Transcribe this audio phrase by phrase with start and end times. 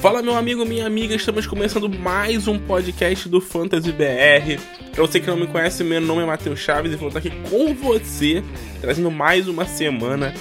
[0.00, 4.58] Fala meu amigo, minha amiga, estamos começando mais um podcast do Fantasy BR.
[4.92, 7.30] Pra você que não me conhece, meu nome é Matheus Chaves e vou estar aqui
[7.50, 8.42] com você,
[8.80, 10.32] trazendo mais uma semana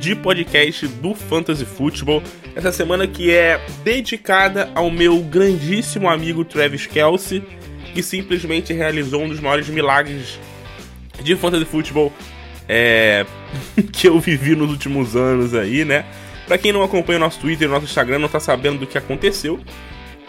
[0.00, 2.22] de podcast do Fantasy Football.
[2.56, 7.42] Essa semana que é dedicada ao meu grandíssimo amigo Travis Kelsey,
[7.92, 10.40] que simplesmente realizou um dos maiores milagres
[11.22, 12.10] de Fantasy Football
[12.66, 13.26] é,
[13.92, 16.06] que eu vivi nos últimos anos aí, né?
[16.46, 18.98] Pra quem não acompanha o nosso Twitter o nosso Instagram, não tá sabendo do que
[18.98, 19.58] aconteceu.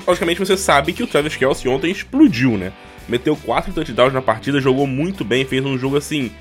[0.08, 2.72] Logicamente você sabe que o Travis Kelsey ontem explodiu, né?
[3.08, 6.32] Meteu 4 touchdowns na partida, jogou muito bem, fez um jogo assim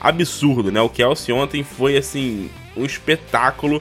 [0.00, 0.80] absurdo, né?
[0.80, 3.80] O Kelsey ontem foi assim um espetáculo.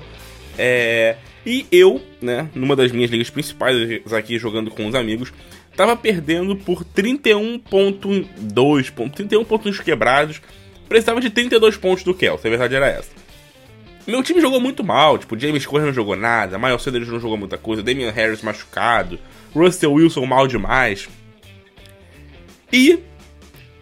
[0.58, 1.18] É...
[1.46, 3.76] E eu, né, numa das minhas ligas principais
[4.14, 5.34] aqui jogando com os amigos,
[5.76, 10.40] tava perdendo por 31.2, 31 pontos quebrados.
[10.88, 13.10] Precisava de 32 pontos do Kelsey, a verdade era essa.
[14.08, 17.38] Meu time jogou muito mal, tipo, James Conner não jogou nada, Miles Sanders não jogou
[17.38, 19.20] muita coisa, Damian Harris machucado,
[19.54, 21.08] Russell Wilson mal demais.
[22.74, 23.00] E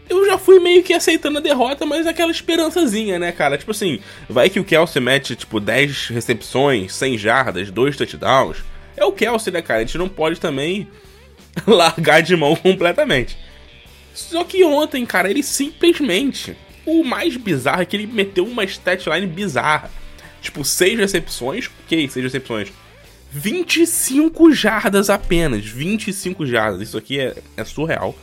[0.09, 3.57] eu já fui meio que aceitando a derrota, mas aquela esperançazinha, né, cara?
[3.57, 8.57] Tipo assim, vai que o Kelsey mete, tipo, 10 recepções, 100 jardas, 2 touchdowns.
[8.97, 9.81] É o Kelsey, né, cara?
[9.81, 10.87] A gente não pode também
[11.65, 13.37] largar de mão completamente.
[14.13, 16.57] Só que ontem, cara, ele simplesmente.
[16.85, 19.91] O mais bizarro é que ele meteu uma statline bizarra.
[20.41, 21.69] Tipo, 6 recepções.
[21.85, 22.71] Ok, 6 recepções.
[23.31, 25.65] 25 jardas apenas.
[25.65, 26.81] 25 jardas.
[26.81, 28.15] Isso aqui é, é surreal.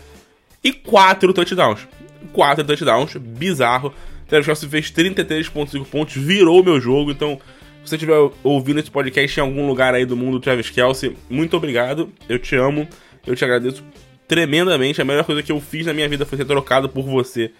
[0.62, 1.86] E 4 touchdowns.
[2.32, 3.16] 4 touchdowns.
[3.16, 3.94] Bizarro.
[4.26, 6.16] Travis Kelsey fez 33,5 pontos.
[6.16, 7.10] Virou meu jogo.
[7.10, 7.40] Então,
[7.84, 11.56] se você estiver ouvindo esse podcast em algum lugar aí do mundo, Travis Kelsey, muito
[11.56, 12.12] obrigado.
[12.28, 12.88] Eu te amo.
[13.24, 13.84] Eu te agradeço
[14.26, 15.00] tremendamente.
[15.00, 17.52] A melhor coisa que eu fiz na minha vida foi ser trocado por você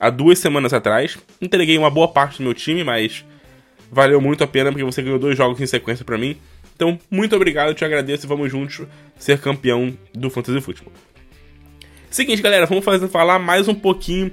[0.00, 1.18] há duas semanas atrás.
[1.40, 3.24] Entreguei uma boa parte do meu time, mas
[3.90, 6.36] valeu muito a pena porque você ganhou dois jogos em sequência para mim.
[6.74, 8.82] Então, muito obrigado, eu te agradeço e vamos juntos
[9.18, 10.92] ser campeão do Fantasy Football.
[12.10, 14.30] Seguinte, galera, vamos fazer, falar mais um pouquinho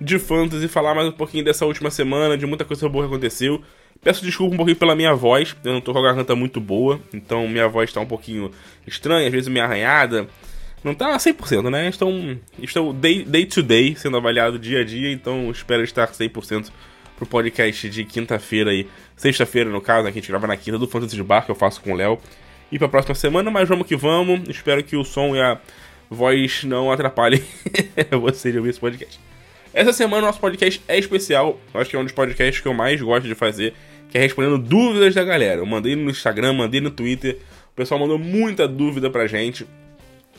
[0.00, 3.62] de Fantasy, falar mais um pouquinho dessa última semana, de muita coisa boa que aconteceu.
[4.02, 7.00] Peço desculpa um pouquinho pela minha voz, eu não tô com a garganta muito boa,
[7.12, 8.50] então minha voz tá um pouquinho
[8.86, 10.26] estranha, às vezes meio arranhada.
[10.82, 11.88] Não tá 100%, né?
[11.88, 12.12] Estou,
[12.58, 16.70] estou day, day to day sendo avaliado dia a dia, então espero estar 100%
[17.16, 18.88] pro podcast de quinta-feira aí.
[19.16, 21.50] Sexta-feira, no caso, né, que a gente grava na quinta do Fantasy de Bar, que
[21.50, 22.18] eu faço com o Léo.
[22.70, 24.48] E pra próxima semana, mas vamos que vamos.
[24.48, 25.60] Espero que o som e a
[26.10, 27.42] voz não atrapalhem
[28.20, 29.20] você de ouvir esse podcast.
[29.72, 31.58] Essa semana o nosso podcast é especial.
[31.72, 33.74] Acho que é um dos podcasts que eu mais gosto de fazer,
[34.10, 35.60] que é respondendo dúvidas da galera.
[35.60, 37.38] Eu mandei no Instagram, mandei no Twitter.
[37.72, 39.66] O pessoal mandou muita dúvida pra gente.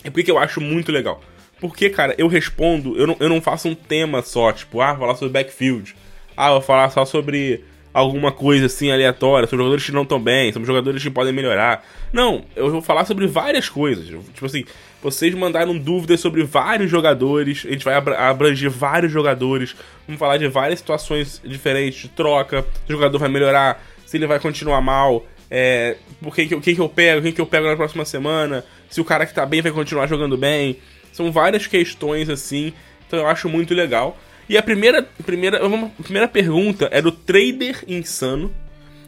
[0.04, 1.22] E por que eu acho muito legal?
[1.60, 5.16] Porque, cara, eu respondo, eu não, eu não faço um tema só, tipo, ah, falar
[5.16, 5.96] sobre backfield
[6.36, 7.64] ah, vou falar só sobre
[7.94, 11.86] alguma coisa assim aleatória, sobre jogadores que não estão bem, sobre jogadores que podem melhorar.
[12.12, 14.08] Não, eu vou falar sobre várias coisas.
[14.08, 14.66] Tipo assim,
[15.02, 19.76] vocês mandaram dúvidas sobre vários jogadores, a gente vai abranger vários jogadores,
[20.06, 24.28] vamos falar de várias situações diferentes, de troca, se o jogador vai melhorar, se ele
[24.28, 27.68] vai continuar mal, é, por que, que, que, que eu pego, quem que eu pego
[27.68, 30.80] na próxima semana, se o cara que tá bem vai continuar jogando bem.
[31.12, 32.74] São várias questões assim,
[33.08, 34.18] então eu acho muito legal.
[34.48, 35.60] E a primeira, primeira,
[36.04, 38.54] primeira pergunta é do Trader Insano.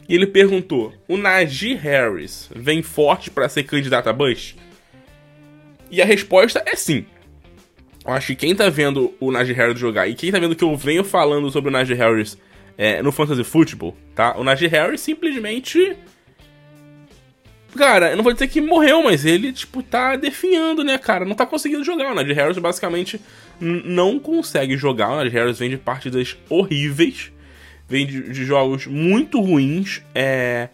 [0.08, 4.56] E ele perguntou: O Najee Harris vem forte para ser candidato a Bush?
[5.90, 7.06] E a resposta é sim.
[8.04, 10.64] Eu acho que quem tá vendo o Najee Harris jogar e quem tá vendo que
[10.64, 12.38] eu venho falando sobre o Najee Harris
[12.76, 14.36] é, no Fantasy Football, tá?
[14.36, 15.96] O Najee Harris simplesmente.
[17.76, 21.24] Cara, eu não vou dizer que morreu, mas ele, tipo, tá definhando, né, cara?
[21.24, 22.12] Não tá conseguindo jogar.
[22.12, 23.20] O Najee Harris basicamente
[23.60, 25.10] não consegue jogar.
[25.10, 27.30] O Najee Harris vem de partidas horríveis,
[27.86, 30.02] vem de, de jogos muito ruins.
[30.14, 30.70] É,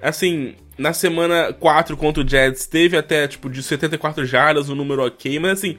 [0.00, 5.04] assim, na semana 4 contra o Jets teve até tipo de 74 jardas, um número
[5.04, 5.76] ok, mas assim,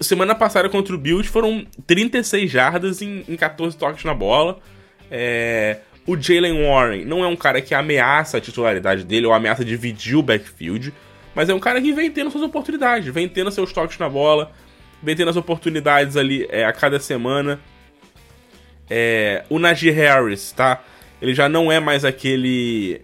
[0.00, 4.58] semana passada contra o Bills foram 36 jardas em, em 14 toques na bola.
[5.10, 9.64] É, o Jalen Warren não é um cara que ameaça a titularidade dele ou ameaça
[9.64, 10.92] dividir o backfield,
[11.34, 14.52] mas é um cara que vem tendo suas oportunidades, vem tendo seus toques na bola,
[15.02, 17.60] vem tendo as oportunidades ali é, a cada semana.
[18.90, 20.82] É, o Najee Harris, tá?
[21.20, 23.00] Ele já não é mais aquele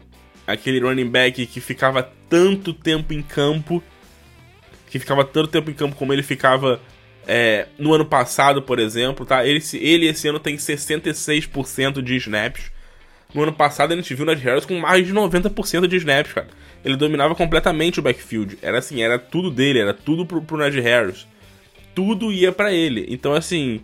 [0.47, 3.83] aquele running back que ficava tanto tempo em campo,
[4.89, 6.81] que ficava tanto tempo em campo como ele ficava
[7.27, 9.47] é, no ano passado, por exemplo, tá?
[9.47, 12.73] Ele, ele esse ano tem 66% de snaps.
[13.35, 16.33] No ano passado a gente viu o Najee Harris com mais de 90% de snaps,
[16.33, 16.49] cara.
[16.85, 18.59] Ele dominava completamente o backfield.
[18.63, 21.27] Era assim, era tudo dele, era tudo pro, pro Najee Harris
[21.99, 23.07] tudo ia para ele.
[23.09, 23.81] Então, assim.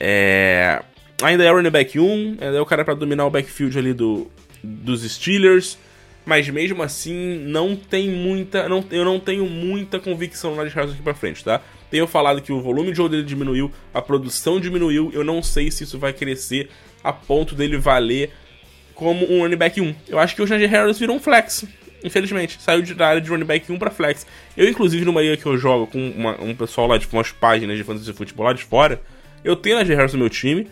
[0.00, 0.82] É...
[1.22, 4.28] Ainda é running back 1, ainda é o cara para dominar o backfield ali do,
[4.64, 5.78] dos Steelers.
[6.24, 8.68] mas mesmo assim não tem muita.
[8.68, 11.60] Não, eu não tenho muita convicção no Najee Harris aqui pra frente, tá?
[11.88, 15.70] Tenho falado que o volume de jogo dele diminuiu, a produção diminuiu, eu não sei
[15.70, 16.68] se isso vai crescer
[17.04, 18.32] a ponto dele valer
[19.00, 19.94] como um running back 1.
[20.08, 21.64] Eu acho que o Najee Harris virou um flex,
[22.04, 22.58] infelizmente.
[22.60, 24.26] Saiu da área de running back 1 pra flex.
[24.54, 27.78] Eu, inclusive, numa liga que eu jogo com uma, um pessoal lá, tipo, umas páginas
[27.78, 29.00] de fantasy futebol lá de fora,
[29.42, 30.68] eu tenho Najee Harris no meu time,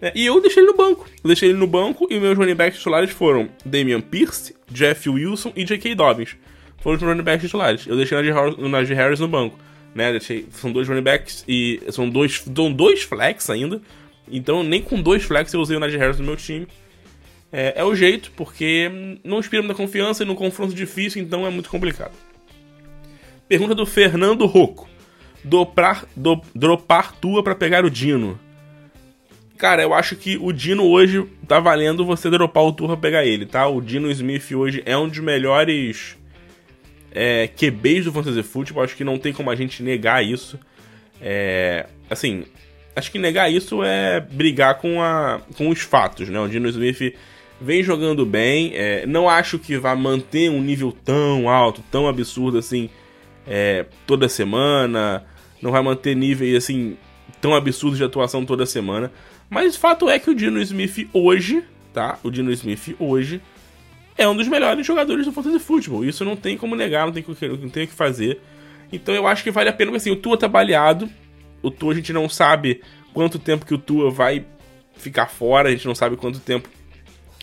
[0.00, 1.06] né, e eu deixei ele no banco.
[1.22, 5.52] Eu deixei ele no banco e meus running backs titulares foram Damian Pierce, Jeff Wilson
[5.54, 5.94] e J.K.
[5.94, 6.36] Dobbins.
[6.78, 7.86] Foram os running backs titulares.
[7.86, 9.58] Eu deixei o Najee Harris no banco.
[9.94, 13.78] Né, deixei, são dois running backs e são dois, são dois flex ainda.
[14.26, 16.66] Então nem com dois flex eu usei o Najee Harris no meu time.
[17.52, 21.50] É, é o jeito, porque não inspira muita confiança e num confronto difícil, então é
[21.50, 22.12] muito complicado.
[23.48, 24.88] Pergunta do Fernando Rocco.
[25.42, 28.38] Doprar, do, dropar tua para pegar o Dino.
[29.56, 33.24] Cara, eu acho que o Dino hoje tá valendo você dropar o tour pra pegar
[33.24, 33.66] ele, tá?
[33.66, 36.16] O Dino Smith hoje é um dos melhores
[37.10, 38.84] é, QBs do Fantasy Football.
[38.84, 40.58] Acho que não tem como a gente negar isso.
[41.20, 42.44] É, assim,
[42.94, 46.38] acho que negar isso é brigar com, a, com os fatos, né?
[46.38, 47.14] O Dino Smith
[47.60, 48.72] vem jogando bem.
[48.74, 52.90] É, não acho que vá manter um nível tão alto, tão absurdo assim,
[53.46, 55.24] é, toda semana.
[55.60, 56.96] Não vai manter níveis assim
[57.40, 59.12] tão absurdos de atuação toda semana.
[59.50, 62.18] Mas o fato é que o Dino Smith hoje, tá?
[62.22, 63.40] O Dino Smith hoje
[64.16, 66.04] é um dos melhores jogadores do Fantasy Football.
[66.04, 68.40] Isso não tem como negar, não tem, o que fazer.
[68.92, 71.08] Então eu acho que vale a pena, porque assim, o Tua tá baleado.
[71.62, 72.82] O Tua a gente não sabe
[73.14, 74.44] quanto tempo que o Tua vai
[74.96, 76.68] ficar fora, a gente não sabe quanto tempo.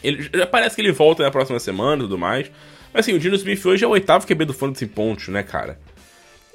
[0.05, 2.51] Ele, já parece que ele volta na próxima semana e tudo mais.
[2.93, 5.79] Mas assim, o Dino Smith hoje é o oitavo QB do Fantasy Pontos, né, cara?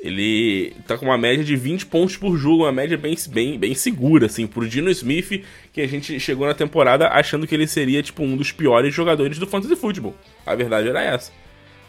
[0.01, 3.75] Ele tá com uma média de 20 pontos por jogo, uma média bem, bem, bem
[3.75, 8.03] segura, assim, pro Dino Smith, que a gente chegou na temporada achando que ele seria,
[8.03, 10.15] tipo, um dos piores jogadores do Fantasy Football.
[10.47, 11.31] A verdade era essa.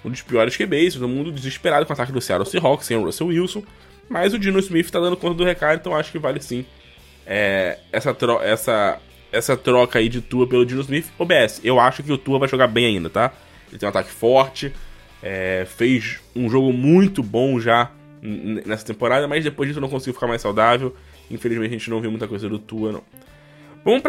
[0.03, 3.05] Um dos piores QBs, todo mundo desesperado com o ataque do Seattle Seahawks, sem o
[3.05, 3.63] Russell Wilson.
[4.09, 6.65] Mas o Dino Smith tá dando conta do recado, então acho que vale sim
[7.25, 8.99] é, essa, essa,
[9.31, 11.07] essa troca aí de Tua pelo Dino Smith.
[11.17, 13.31] OBS, eu acho que o Tua vai jogar bem ainda, tá?
[13.69, 14.73] Ele tem um ataque forte,
[15.23, 17.91] é, fez um jogo muito bom já
[18.21, 20.95] nessa temporada, mas depois disso não conseguiu ficar mais saudável.
[21.29, 23.03] Infelizmente a gente não viu muita coisa do Tua, não.
[23.83, 24.01] Vamos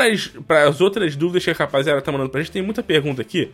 [0.46, 2.52] para as outras dúvidas que a rapaziada tá mandando pra gente.
[2.52, 3.50] Tem muita pergunta aqui.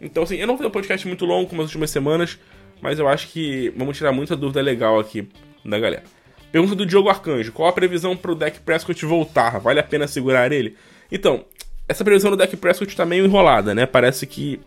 [0.00, 2.38] Então, assim, eu não ter um podcast muito longo como as últimas semanas,
[2.80, 5.28] mas eu acho que vamos tirar muita dúvida legal aqui
[5.62, 6.04] da galera.
[6.50, 9.58] Pergunta do Diogo Arcanjo: qual a previsão pro deck Prescott voltar?
[9.60, 10.76] Vale a pena segurar ele?
[11.10, 11.44] Então,
[11.88, 13.86] essa previsão do deck Prescott tá meio enrolada, né?
[13.86, 14.60] Parece que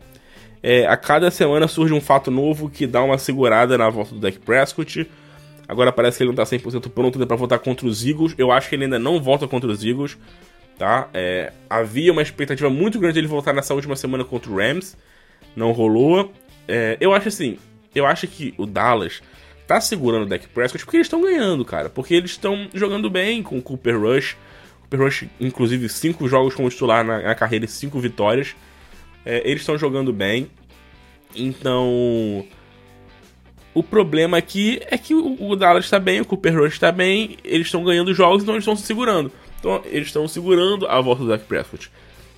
[0.62, 4.22] é, a cada semana surge um fato novo que dá uma segurada na volta do
[4.22, 5.10] deck Prescott.
[5.68, 8.34] Agora parece que ele não tá 100% pronto para voltar contra os Eagles.
[8.38, 10.18] Eu acho que ele ainda não volta contra os Eagles,
[10.78, 11.10] tá?
[11.14, 14.98] É, havia uma expectativa muito grande dele voltar nessa última semana contra o Rams.
[15.56, 16.32] Não rolou.
[16.68, 17.58] É, eu acho assim,
[17.94, 19.22] eu acho que o Dallas
[19.68, 21.90] tá segurando o deck Prescott porque eles estão ganhando, cara.
[21.90, 24.38] Porque eles estão jogando bem com o Cooper Rush.
[24.98, 28.56] Rush, inclusive, cinco jogos como titular na, na carreira e cinco vitórias.
[29.26, 30.50] É, eles estão jogando bem.
[31.36, 32.46] Então
[33.74, 37.68] o problema aqui é que o, Dallas está bem, o Cooper Rush está bem, eles
[37.68, 39.32] estão ganhando jogos, então eles estão se segurando.
[39.60, 41.90] Então eles estão segurando a volta do Dak Prescott.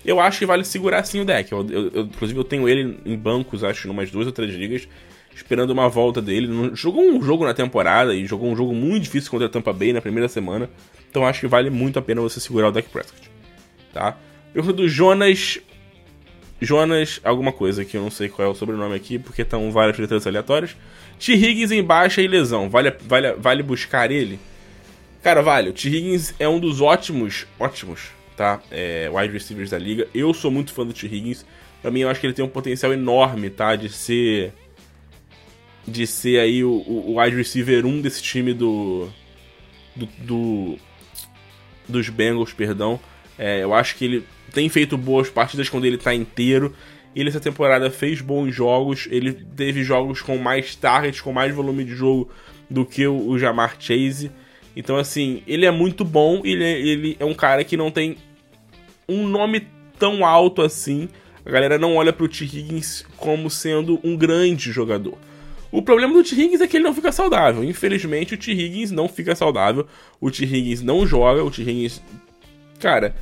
[0.05, 1.51] Eu acho que vale segurar sim o deck.
[1.51, 4.53] Eu, eu, eu, inclusive eu tenho ele em bancos, acho, em umas duas ou três
[4.53, 4.87] ligas,
[5.35, 6.71] esperando uma volta dele.
[6.73, 9.91] Jogou um jogo na temporada e jogou um jogo muito difícil contra a Tampa Bay
[9.91, 10.69] na primeira semana.
[11.15, 13.31] Então acho que vale muito a pena você segurar o Dak Prescott.
[13.93, 14.17] Tá?
[14.51, 15.61] Pergunta do Jonas.
[16.59, 19.97] Jonas, alguma coisa que eu não sei qual é o sobrenome aqui, porque estão várias
[19.97, 20.75] letras aleatórias.
[21.17, 21.31] T.
[21.33, 22.69] Higgins em baixa e lesão.
[22.69, 24.37] Vale, vale, vale buscar ele?
[25.23, 25.69] Cara, vale.
[25.69, 25.87] O T.
[25.87, 28.61] Higgins é um dos ótimos, ótimos, tá?
[28.69, 30.09] É, wide receivers da liga.
[30.13, 31.05] Eu sou muito fã do T.
[31.05, 31.45] Higgins.
[31.81, 33.73] Pra mim, eu acho que ele tem um potencial enorme, tá?
[33.77, 34.51] De ser.
[35.87, 39.07] De ser aí o, o wide receiver 1 desse time do.
[39.95, 40.09] Do.
[40.19, 40.77] do
[41.87, 42.99] dos Bengals, perdão.
[43.37, 46.73] É, eu acho que ele tem feito boas partidas quando ele tá inteiro.
[47.15, 51.83] Ele essa temporada fez bons jogos, ele teve jogos com mais targets, com mais volume
[51.85, 52.29] de jogo
[52.69, 54.31] do que o, o Jamar Chase.
[54.75, 58.17] Então, assim, ele é muito bom, ele é, ele é um cara que não tem
[59.07, 61.07] um nome tão alto assim.
[61.45, 62.43] A galera não olha pro T.
[62.43, 65.17] Higgins como sendo um grande jogador.
[65.75, 66.33] O problema do T.
[66.33, 67.61] Higgins é que ele não fica saudável.
[67.61, 68.53] Infelizmente, o T.
[68.53, 69.85] Higgins não fica saudável.
[70.21, 70.45] O T.
[70.45, 71.43] Higgins não joga.
[71.43, 71.63] O T.
[71.63, 72.01] Higgins.
[72.79, 73.13] Cara,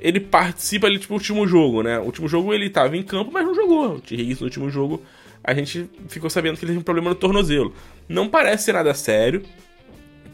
[0.00, 1.98] ele participa ali, tipo, último jogo, né?
[1.98, 3.96] O último jogo ele tava em campo, mas não jogou.
[3.96, 4.14] O T.
[4.14, 5.02] Higgins no último jogo,
[5.44, 7.74] a gente ficou sabendo que ele teve um problema no tornozelo.
[8.08, 9.42] Não parece ser nada sério.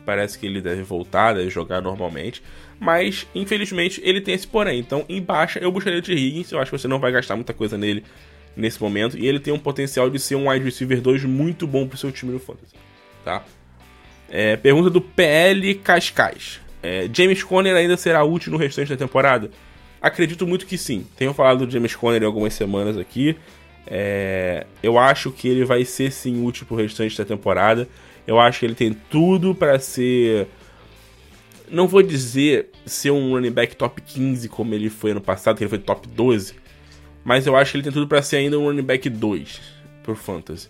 [0.07, 2.41] Parece que ele deve voltar, deve jogar normalmente.
[2.79, 4.79] Mas, infelizmente, ele tem esse porém.
[4.79, 6.13] Então, em baixa, eu buscaria o T.
[6.13, 6.53] Higgins.
[6.53, 8.05] Eu acho que você não vai gastar muita coisa nele
[8.57, 9.19] nesse momento.
[9.19, 12.13] E ele tem um potencial de ser um wide receiver 2 muito bom pro seu
[12.13, 12.75] time no Fantasy.
[13.25, 13.45] Tá?
[14.29, 16.61] É, pergunta do PL Cascais.
[16.83, 19.51] É, James Conner ainda será útil no restante da temporada?
[20.01, 21.07] Acredito muito que sim.
[21.17, 23.37] Tenho falado do James Conner em algumas semanas aqui.
[23.87, 27.89] É, eu acho que ele vai ser sim útil pro restante da temporada.
[28.27, 30.49] Eu acho que ele tem tudo para ser.
[31.71, 35.65] Não vou dizer ser um running back top 15 como ele foi ano passado, que
[35.65, 36.55] ele foi top 12.
[37.25, 39.61] Mas eu acho que ele tem tudo para ser ainda um running back 2
[40.03, 40.69] por fantasy.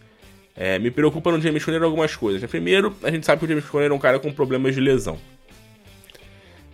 [0.54, 2.49] É, me preocupa no James Conner algumas coisas.
[2.50, 5.18] Primeiro, a gente sabe que o James Conner é um cara com problemas de lesão.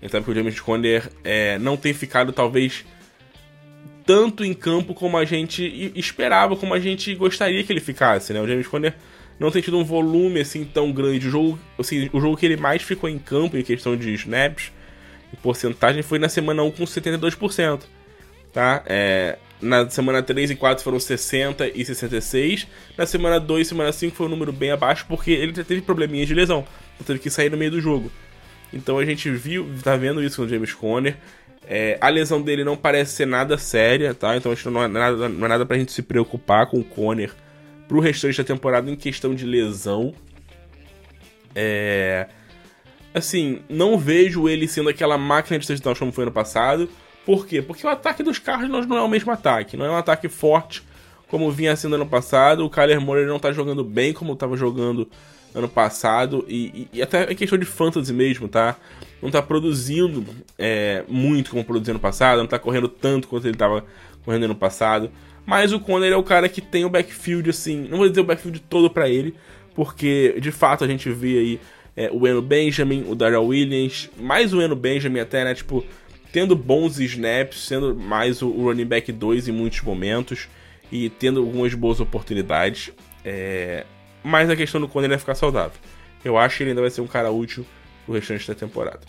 [0.01, 2.85] A gente sabe que o James Conner é, não tem ficado, talvez,
[4.05, 8.41] tanto em campo como a gente esperava, como a gente gostaria que ele ficasse, né?
[8.41, 8.95] O James Conner
[9.39, 11.29] não tem tido um volume assim tão grande.
[11.29, 14.73] O jogo, assim, o jogo que ele mais ficou em campo em questão de snaps,
[15.33, 17.83] em porcentagem, foi na semana 1 com 72%.
[18.53, 18.83] Tá?
[18.87, 22.67] É, na semana 3 e 4 foram 60 e 66.
[22.97, 25.81] Na semana 2 e semana 5 foi um número bem abaixo, porque ele já teve
[25.83, 26.65] probleminhas de lesão.
[26.95, 28.11] Então teve que sair no meio do jogo.
[28.73, 31.17] Então a gente viu, tá vendo isso com o James Conner.
[31.67, 34.37] É, a lesão dele não parece ser nada séria, tá?
[34.37, 36.85] Então acho que não é nada, não é nada pra gente se preocupar com o
[36.85, 37.31] Conner
[37.87, 40.15] pro restante da temporada em questão de lesão.
[41.55, 42.27] É.
[43.13, 46.89] Assim, não vejo ele sendo aquela máquina de touchdowns como foi no passado.
[47.29, 47.61] Por quê?
[47.61, 49.77] Porque o ataque dos Cardinals não é o mesmo ataque.
[49.77, 50.83] Não é um ataque forte
[51.27, 52.65] como vinha sendo ano passado.
[52.65, 55.07] O Kyler Murray não tá jogando bem como estava jogando
[55.55, 56.43] ano passado.
[56.49, 58.77] E, e, e, até é questão de fantasy mesmo, tá?
[59.21, 60.25] Não tá produzindo
[60.59, 62.39] é, muito como produziu ano passado.
[62.39, 63.85] Não tá correndo tanto quanto ele tava
[64.25, 65.11] correndo ano passado.
[65.45, 68.25] Mas o Conner é o cara que tem o backfield, assim, não vou dizer o
[68.25, 69.35] backfield todo para ele,
[69.75, 71.61] porque de fato a gente vê aí
[71.95, 75.85] é, o Eno Benjamin, o Daryl Williams, mais o Eno Benjamin até, né, tipo,
[76.33, 80.49] tendo bons snaps, sendo mais o running back 2 em muitos momentos
[80.91, 82.91] e tendo algumas boas oportunidades.
[83.25, 83.85] É...
[84.23, 85.79] Mas a questão do Conner é ficar saudável.
[86.25, 87.65] Eu acho que ele ainda vai ser um cara útil
[88.05, 89.01] pro restante da temporada.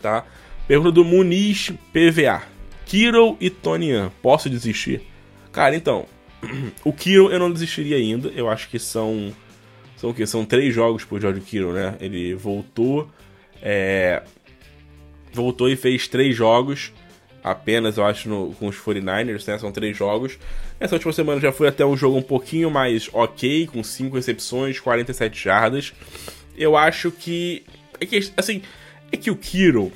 [0.00, 0.24] Tá?
[0.68, 2.42] Pergunta do Muniz PVA.
[2.84, 5.02] Kiro e Tonian, posso desistir?
[5.50, 6.06] Cara, então,
[6.84, 8.28] o Kiro eu não desistiria ainda.
[8.28, 9.32] Eu acho que são.
[9.96, 10.26] São o quê?
[10.26, 11.96] São três jogos pro George Kiro, né?
[12.00, 13.08] Ele voltou.
[13.62, 14.22] É,
[15.34, 16.92] voltou e fez três jogos.
[17.42, 19.58] Apenas, eu acho, no, com os 49ers, né?
[19.58, 20.38] São três jogos.
[20.80, 24.80] Essa última semana já foi até um jogo um pouquinho mais ok, com cinco recepções,
[24.80, 25.92] 47 jardas.
[26.56, 27.64] Eu acho que.
[28.00, 28.62] É que, assim,
[29.12, 29.92] é que o Kiro,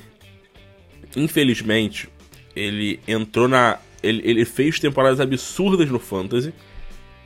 [1.15, 2.07] infelizmente,
[2.55, 6.53] ele entrou na ele, ele fez temporadas absurdas no Fantasy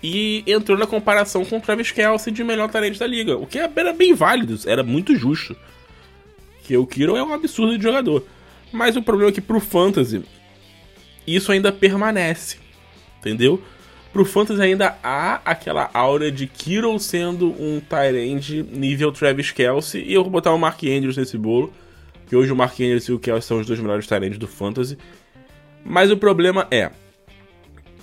[0.02, 3.58] e entrou na comparação com o Travis Kelsey de melhor talento da liga, o que
[3.58, 5.56] era bem válido, era muito justo.
[6.64, 8.26] Que o Kiro é um absurdo de jogador.
[8.72, 10.24] Mas o problema é que pro Fantasy
[11.28, 12.58] isso ainda permanece,
[13.20, 13.62] entendeu?
[14.12, 20.14] Pro Fantasy ainda há aquela aura de Kiro sendo um Tyrande nível Travis Kelsey e
[20.14, 21.74] eu vou botar o Mark Andrews nesse bolo,
[22.28, 24.98] que hoje o Mark Andrews e o Kelsey são os dois melhores Tyrands do Fantasy.
[25.84, 26.92] Mas o problema é.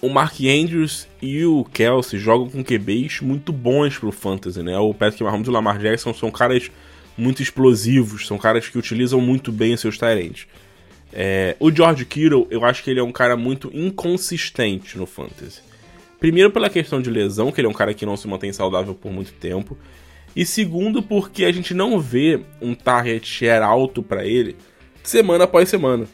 [0.03, 4.79] O Mark Andrews e o Kelsey jogam com QBs muito bons pro Fantasy, né?
[4.79, 6.71] O Patrick Mahomes e o Lamar Jackson são caras
[7.17, 10.47] muito explosivos, são caras que utilizam muito bem os seus Tyrants.
[11.13, 15.61] É, o George Kittle, eu acho que ele é um cara muito inconsistente no Fantasy.
[16.19, 18.95] Primeiro pela questão de lesão, que ele é um cara que não se mantém saudável
[18.95, 19.77] por muito tempo.
[20.37, 24.57] E segundo porque a gente não vê um target share alto para ele
[25.03, 26.07] semana após semana.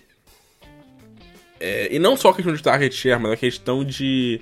[1.58, 4.40] É, e não só a questão de target share, mas a questão de,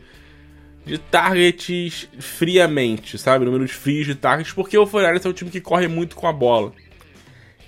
[0.85, 3.45] de targets friamente, sabe?
[3.45, 6.27] Número de frios de targets, porque o Fortaleza é um time que corre muito com
[6.27, 6.73] a bola.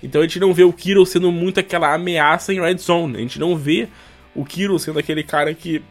[0.01, 3.17] Então a gente não vê o Kiro sendo muito aquela ameaça em red zone.
[3.17, 3.87] A gente não vê
[4.35, 5.81] o Kiro sendo aquele cara que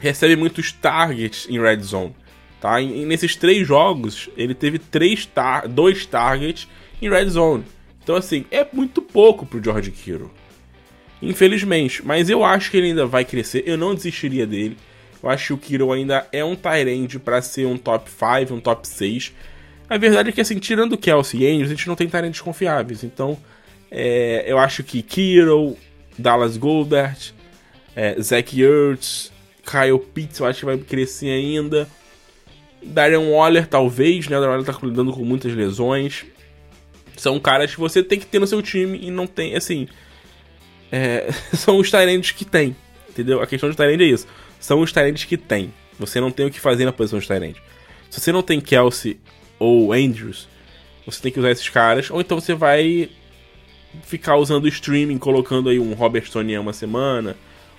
[0.00, 2.14] recebe muitos targets em red zone.
[2.60, 2.80] Tá?
[2.80, 6.68] E, nesses três jogos, ele teve três tar dois targets
[7.00, 7.64] em red zone.
[8.02, 10.30] Então, assim, é muito pouco pro George Kiro.
[11.22, 12.04] Infelizmente.
[12.04, 13.62] Mas eu acho que ele ainda vai crescer.
[13.66, 14.76] Eu não desistiria dele.
[15.22, 18.60] Eu acho que o Kiro ainda é um Tyrande para ser um top 5, um
[18.60, 19.32] top 6.
[19.88, 23.04] A verdade é que, assim, tirando Kelsey e Andrews, a gente não tem Tyrands confiáveis.
[23.04, 23.36] Então,
[23.90, 25.76] é, eu acho que Kiro,
[26.18, 27.32] Dallas Goldert,
[27.94, 29.32] é, Zach Ertz,
[29.64, 31.88] Kyle Pitts, eu acho que vai crescer ainda.
[32.82, 34.38] Darren Waller, talvez, né?
[34.38, 36.24] O Darren Waller tá lidando com muitas lesões.
[37.16, 39.86] São caras que você tem que ter no seu time e não tem, assim
[40.90, 42.74] é, são os Tyrands que tem.
[43.08, 43.40] Entendeu?
[43.40, 44.26] A questão de Tyrande é isso.
[44.60, 45.72] São os Tyrands que tem.
[45.98, 47.60] Você não tem o que fazer na posição de Tyrande.
[48.10, 49.18] Se você não tem Kelsey
[49.58, 50.48] ou Andrews,
[51.04, 52.10] você tem que usar esses caras.
[52.10, 53.10] Ou então você vai
[54.02, 57.36] ficar usando o streaming, colocando aí um Robert Tonian uma semana,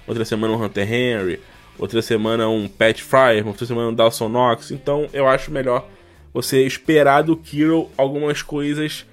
[0.08, 1.40] outra semana um Hunter Henry,
[1.78, 4.72] outra semana um Pat Fryer, outra semana um Dawson Knox.
[4.72, 5.88] Então eu acho melhor
[6.34, 9.06] você esperar do Kiro algumas coisas,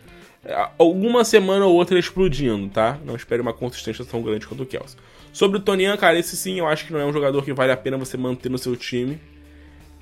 [0.45, 2.99] é, alguma semana ou outra explodindo, tá?
[3.05, 4.99] Não espere uma consistência tão grande quanto o Kelsey.
[5.33, 7.73] Sobre o Tonian, cara, esse sim eu acho que não é um jogador que vale
[7.73, 9.19] a pena você manter no seu time.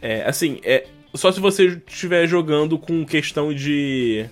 [0.00, 4.26] É, assim, é só se você estiver jogando com questão de.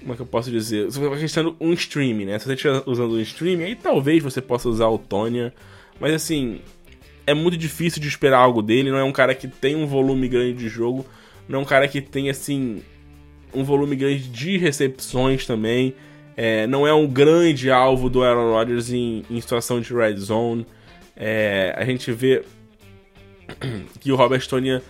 [0.00, 0.90] Como é que eu posso dizer?
[0.90, 2.38] Se você estiver questão um streaming, né?
[2.38, 5.52] Se você estiver usando um streaming, aí talvez você possa usar o Tonya.
[6.00, 6.60] Mas assim,
[7.26, 8.90] é muito difícil de esperar algo dele.
[8.90, 11.04] Não é um cara que tem um volume grande de jogo.
[11.48, 12.82] Não é um cara que tem, assim,
[13.52, 15.94] um volume grande de recepções também.
[16.40, 20.64] É, não é um grande alvo do Aaron Rodgers em, em situação de red zone.
[21.16, 22.44] É, a gente vê
[23.98, 24.80] que o Robert Tonya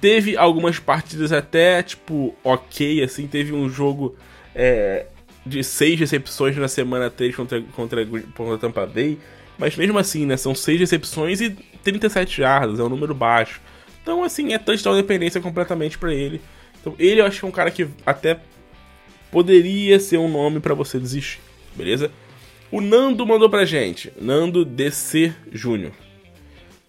[0.00, 3.26] teve algumas partidas até, tipo, ok, assim.
[3.26, 4.16] Teve um jogo
[4.54, 5.04] é,
[5.44, 9.18] de seis recepções na semana 3 contra, contra, contra Tampa Bay.
[9.58, 10.38] Mas mesmo assim, né?
[10.38, 11.50] São 6 recepções e
[11.84, 13.60] 37 jardas, é um número baixo.
[14.02, 16.40] Então, assim, é touchdown dependência completamente para ele.
[16.80, 18.40] Então, ele eu acho que é um cara que até
[19.32, 21.40] poderia ser um nome para você desistir,
[21.74, 22.12] beleza?
[22.70, 25.92] O Nando mandou pra gente, Nando DC Júnior.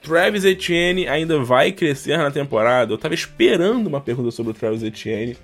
[0.02, 2.92] Travis Etienne ainda vai crescer na temporada?
[2.92, 5.38] Eu tava esperando uma pergunta sobre o Travis Etienne,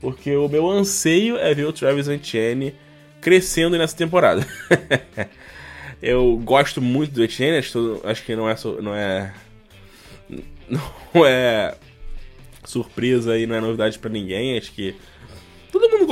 [0.00, 2.74] porque o meu anseio é ver o Travis Etienne
[3.20, 4.46] crescendo nessa temporada.
[6.02, 9.32] Eu gosto muito do Etienne, acho, acho que não é, não é.
[11.12, 11.74] Não é
[12.64, 14.56] surpresa e não é novidade para ninguém.
[14.56, 14.94] Acho que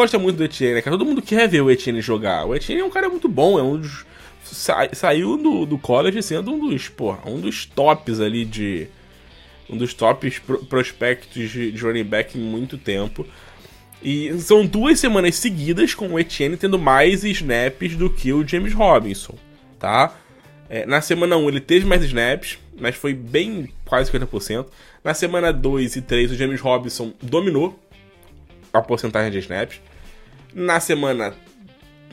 [0.01, 0.97] gosta muito do Etienne, né, cara?
[0.97, 2.47] Todo mundo quer ver o Etienne jogar.
[2.47, 4.05] O Etienne é um cara muito bom, é um dos.
[4.43, 8.89] Sa, saiu do, do college sendo um dos, porra, um dos tops ali de.
[9.69, 13.27] Um dos tops pro, prospectos de, de running back em muito tempo.
[14.03, 18.73] E são duas semanas seguidas com o Etienne tendo mais snaps do que o James
[18.73, 19.37] Robinson
[19.81, 20.15] tá?
[20.69, 24.67] É, na semana 1 ele teve mais snaps, mas foi bem quase 50%.
[25.03, 27.77] Na semana 2 e 3 o James Robinson dominou
[28.73, 29.81] a porcentagem de snaps.
[30.55, 31.35] Na semana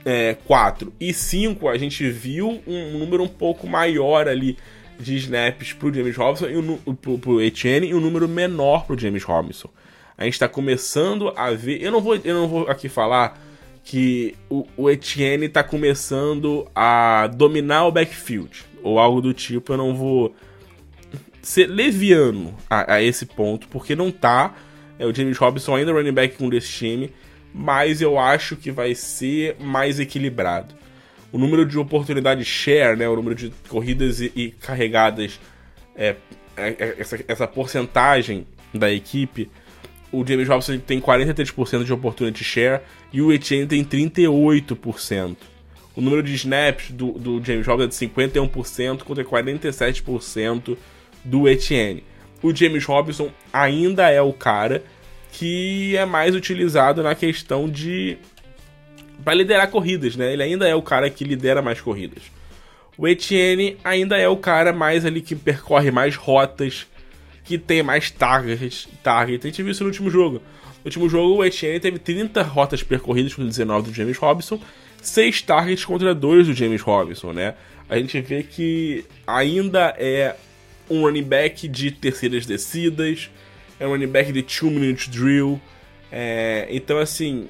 [0.06, 4.58] é, 4 e 5 a gente viu um número um pouco maior ali
[5.00, 8.97] de snaps pro James Robinson e o, pro, pro Etienne e um número menor pro
[8.97, 9.69] James Robinson.
[10.17, 11.82] A gente está começando a ver.
[11.82, 13.39] Eu não vou, eu não vou aqui falar
[13.84, 19.78] que o, o Etienne tá começando a dominar o backfield, ou algo do tipo, eu
[19.78, 20.36] não vou
[21.41, 24.54] ser leviano a, a esse ponto, porque não tá.
[25.00, 27.13] É, o James Robinson ainda é running back com desse time,
[27.58, 30.76] mas eu acho que vai ser mais equilibrado.
[31.32, 35.39] O número de oportunidades share, né, o número de corridas e, e carregadas,
[35.96, 36.15] é,
[36.56, 39.50] é, é essa, essa porcentagem da equipe
[40.12, 45.36] o James Robinson tem 43% de opportunity share e o Etienne tem 38%.
[45.96, 50.78] O número de snaps do, do James Robinson é de 51% contra 47%
[51.26, 52.04] do Etienne.
[52.41, 54.84] O James Robinson ainda é o cara
[55.32, 58.18] que é mais utilizado na questão de
[59.24, 60.32] para liderar corridas, né?
[60.32, 62.24] Ele ainda é o cara que lidera mais corridas.
[62.98, 66.88] O Etienne ainda é o cara mais ali que percorre mais rotas,
[67.44, 69.46] que tem mais target, target.
[69.46, 70.42] A gente viu isso no último jogo.
[70.80, 74.60] No último jogo, o Etienne teve 30 rotas percorridas com 19 do James Robinson,
[75.02, 77.54] 6 targets contra 2 do James Robinson, né?
[77.90, 80.36] A gente vê que ainda é
[80.90, 83.30] um running back de terceiras descidas,
[83.80, 85.60] é um running back de 2 minute drill.
[86.12, 87.48] É, então, assim,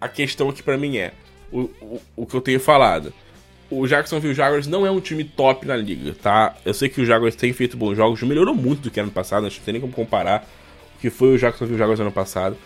[0.00, 1.12] a questão aqui para mim é
[1.50, 3.12] o, o, o que eu tenho falado
[3.70, 6.54] o Jacksonville Jaguars não é um time top na liga, tá?
[6.64, 9.46] Eu sei que o Jaguars tem feito bons jogos, melhorou muito do que ano passado,
[9.46, 10.46] acho que não tem nem como comparar
[10.96, 12.56] o que foi o Jacksonville Jaguars ano passado.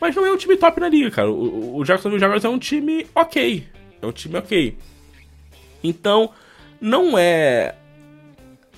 [0.00, 1.30] Mas não é um time top na liga, cara.
[1.30, 3.66] O, o Jacksonville Jaguars é um time ok.
[4.00, 4.76] É um time ok.
[5.82, 6.30] Então,
[6.80, 7.74] não é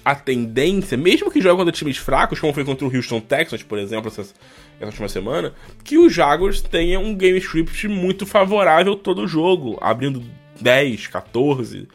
[0.04, 3.78] a tendência, mesmo que jogue contra times fracos, como foi contra o Houston Texans, por
[3.78, 9.22] exemplo, essa, essa última semana, que o Jaguars tenha um game script muito favorável todo
[9.22, 10.22] o jogo, abrindo
[10.60, 11.88] 10, 14,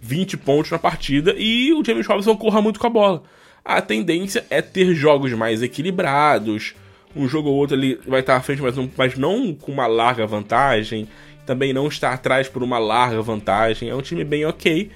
[0.00, 3.22] 20 pontos na partida e o James Robinson corra muito com a bola.
[3.64, 6.74] A tendência é ter jogos mais equilibrados,
[7.14, 9.86] um jogo ou outro ele vai estar à frente, mas não, mas não com uma
[9.86, 11.08] larga vantagem,
[11.46, 13.88] também não estar atrás por uma larga vantagem.
[13.88, 14.90] É um time bem ok.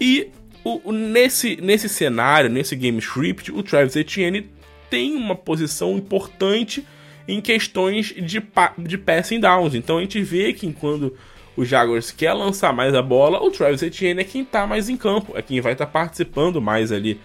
[0.00, 0.30] E
[0.64, 4.48] o, o, nesse, nesse cenário, nesse game script, o Travis Etienne
[4.88, 6.84] tem uma posição importante
[7.26, 8.42] em questões de,
[8.78, 9.74] de passing downs.
[9.74, 11.16] Então a gente vê que quando
[11.56, 14.96] o Jaguars quer lançar mais a bola, o Travis Etienne é quem está mais em
[14.96, 17.20] campo, é quem vai estar tá participando mais ali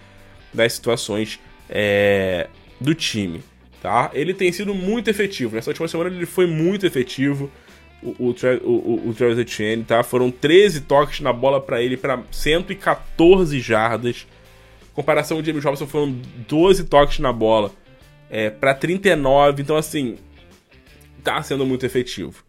[0.52, 2.48] das situações é,
[2.80, 3.42] do time.
[3.82, 4.10] Tá?
[4.14, 5.54] Ele tem sido muito efetivo.
[5.54, 7.50] Nessa última semana ele foi muito efetivo.
[8.02, 10.02] O, o, o, Travis Etienne, tá?
[10.02, 14.26] Foram 13 toques na bola para ele para 114 jardas.
[14.94, 16.14] comparação, o James Robinson foram
[16.46, 17.72] 12 toques na bola
[18.30, 20.16] é, para 39, então assim,
[21.24, 22.44] tá sendo muito efetivo.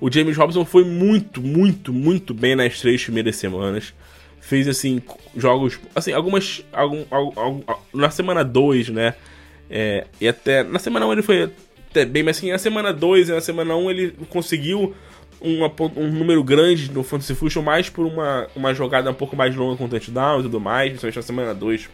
[0.00, 3.92] O James Robinson foi muito, muito, muito bem nas três primeiras semanas.
[4.40, 5.02] Fez, assim,
[5.36, 5.78] jogos.
[5.94, 6.64] Assim, algumas.
[6.72, 9.14] Algum, algum, na semana 2, né?
[9.68, 10.62] É, e até.
[10.62, 11.50] Na semana 1 um ele foi
[12.04, 14.94] bem, mas assim, na semana 2 e na semana 1 um ele conseguiu
[15.40, 19.54] uma, um número grande no Fantasy Fusion, mais por uma, uma jogada um pouco mais
[19.54, 21.88] longa com touchdown e tudo mais, principalmente na semana 2.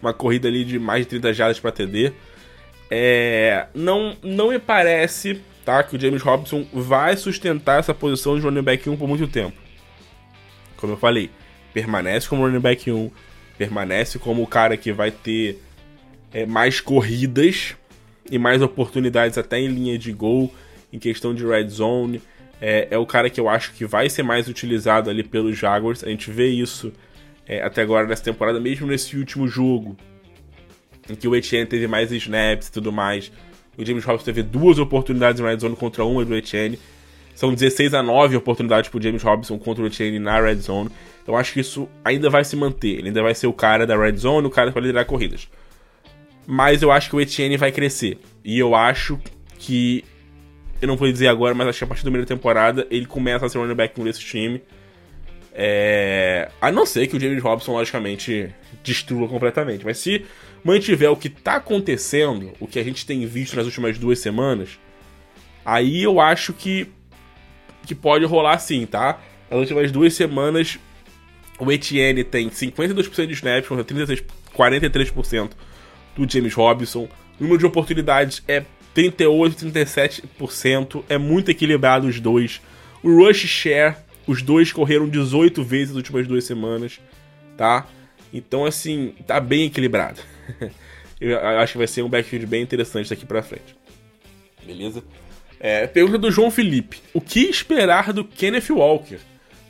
[0.00, 2.12] Uma corrida ali de mais de 30 jardas para TD.
[2.90, 8.42] É, não, não me parece tá, que o James Robinson vai sustentar essa posição de
[8.42, 9.56] running back 1 por muito tempo.
[10.76, 11.30] Como eu falei,
[11.72, 13.10] permanece como running back 1,
[13.56, 15.62] permanece como o cara que vai ter
[16.32, 17.74] é, mais corridas
[18.30, 20.52] e mais oportunidades até em linha de gol,
[20.92, 22.22] em questão de red zone.
[22.60, 26.02] É, é o cara que eu acho que vai ser mais utilizado ali pelos Jaguars.
[26.04, 26.92] A gente vê isso
[27.46, 29.96] é, até agora nessa temporada, mesmo nesse último jogo,
[31.08, 33.30] em que o Etienne teve mais snaps e tudo mais.
[33.76, 36.78] O James Robinson teve duas oportunidades em red zone contra uma do Etienne.
[37.34, 40.90] São 16 a 9 oportunidades pro James Robinson contra o Etienne na red zone.
[41.22, 42.98] Então acho que isso ainda vai se manter.
[42.98, 45.48] Ele ainda vai ser o cara da red zone, o cara para liderar corridas.
[46.46, 48.18] Mas eu acho que o Etienne vai crescer.
[48.44, 49.18] E eu acho
[49.58, 50.04] que.
[50.80, 53.48] Eu não vou dizer agora, mas acho que a partir da temporada ele começa a
[53.48, 54.62] ser running back desse time.
[55.52, 56.50] É...
[56.60, 58.52] A não ser que o James Robinson, logicamente,
[58.82, 59.84] destrua completamente.
[59.84, 60.26] Mas se
[60.62, 64.78] mantiver o que tá acontecendo, o que a gente tem visto nas últimas duas semanas,
[65.64, 66.88] aí eu acho que,
[67.86, 69.20] que pode rolar sim, tá?
[69.50, 70.78] Nas últimas duas semanas,
[71.58, 75.50] o Etienne tem 52% de snaps contra 36, 43%
[76.16, 77.08] do James Robinson.
[77.38, 81.04] O número de oportunidades é 38, 37%.
[81.08, 82.60] É muito equilibrado os dois.
[83.02, 83.96] O rush share,
[84.26, 87.00] os dois correram 18 vezes nas últimas duas semanas,
[87.56, 87.86] tá?
[88.32, 90.20] Então, assim, tá bem equilibrado.
[91.20, 93.76] Eu acho que vai ser um backfield bem interessante daqui pra frente.
[94.66, 95.02] Beleza?
[95.60, 96.98] É, pergunta do João Felipe.
[97.12, 99.18] O que esperar do Kenneth Walker?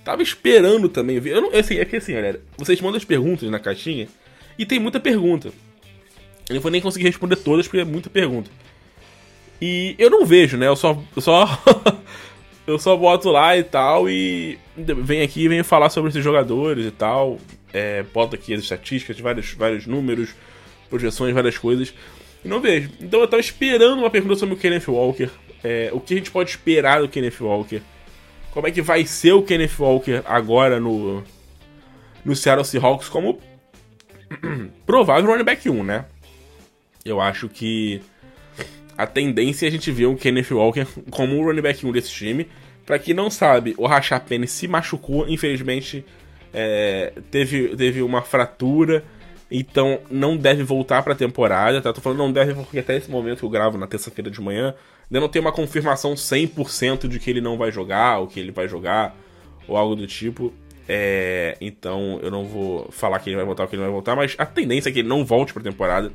[0.05, 1.21] Tava esperando também.
[1.25, 4.09] Eu não, assim, é que assim, galera, vocês mandam as perguntas na caixinha
[4.59, 5.53] e tem muita pergunta.
[6.49, 8.51] Eu não vou nem conseguir responder todas porque é muita pergunta.
[9.61, 10.67] E eu não vejo, né?
[10.67, 11.01] Eu só.
[11.15, 11.63] Eu só,
[12.67, 16.87] eu só boto lá e tal e vem aqui e venho falar sobre esses jogadores
[16.87, 17.39] e tal.
[17.73, 20.35] É, boto aqui as estatísticas, vários, vários números,
[20.91, 21.95] projeções, várias coisas.
[22.45, 22.91] E não vejo.
[23.01, 25.31] Então eu tava esperando uma pergunta sobre o Kenneth Walker.
[25.63, 27.81] É, o que a gente pode esperar do Kenneth Walker?
[28.51, 31.25] Como é que vai ser o Kenneth Walker agora no,
[32.25, 33.41] no Seattle Seahawks como
[34.85, 36.05] provável running back 1, né?
[37.05, 38.01] Eu acho que
[38.97, 42.11] a tendência é a gente ver o Kenneth Walker como o running back 1 desse
[42.11, 42.49] time.
[42.87, 46.05] Pra quem não sabe, o Rashad Penny se machucou, infelizmente
[46.53, 49.05] é, teve, teve uma fratura,
[49.51, 51.93] então não deve voltar pra temporada, tá?
[51.93, 54.75] Tô falando não deve porque até esse momento que eu gravo na terça-feira de manhã,
[55.11, 58.53] ainda não tem uma confirmação 100% de que ele não vai jogar, ou que ele
[58.53, 59.17] vai jogar,
[59.67, 60.55] ou algo do tipo.
[60.89, 63.95] É, então eu não vou falar que ele vai voltar ou que ele não vai
[63.95, 66.13] voltar, mas a tendência é que ele não volte pra temporada.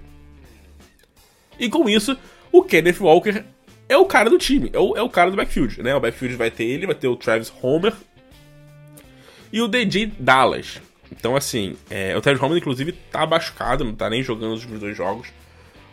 [1.60, 2.18] E com isso,
[2.52, 3.44] o Kenneth Walker
[3.88, 5.96] é o cara do time, é o, é o cara do backfield, né?
[5.96, 7.94] O backfield vai ter ele, vai ter o Travis Homer
[9.52, 10.80] e o DJ Dallas.
[11.12, 14.96] Então, assim, é, o Travis Homer, inclusive, tá machucado, não tá nem jogando os dois
[14.96, 15.30] jogos.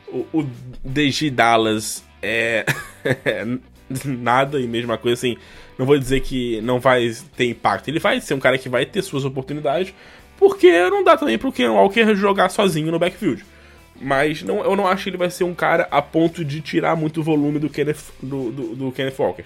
[0.08, 0.46] O, o
[0.84, 2.66] DJ Dallas é.
[4.04, 5.36] nada e mesma coisa, assim.
[5.78, 7.88] Não vou dizer que não vai ter impacto.
[7.88, 9.94] Ele vai ser um cara que vai ter suas oportunidades,
[10.38, 13.44] porque não dá também pro Ken Walker jogar sozinho no backfield.
[14.00, 16.96] Mas não, eu não acho que ele vai ser um cara a ponto de tirar
[16.96, 19.44] muito volume do Kenneth, do, do, do Kenneth Walker.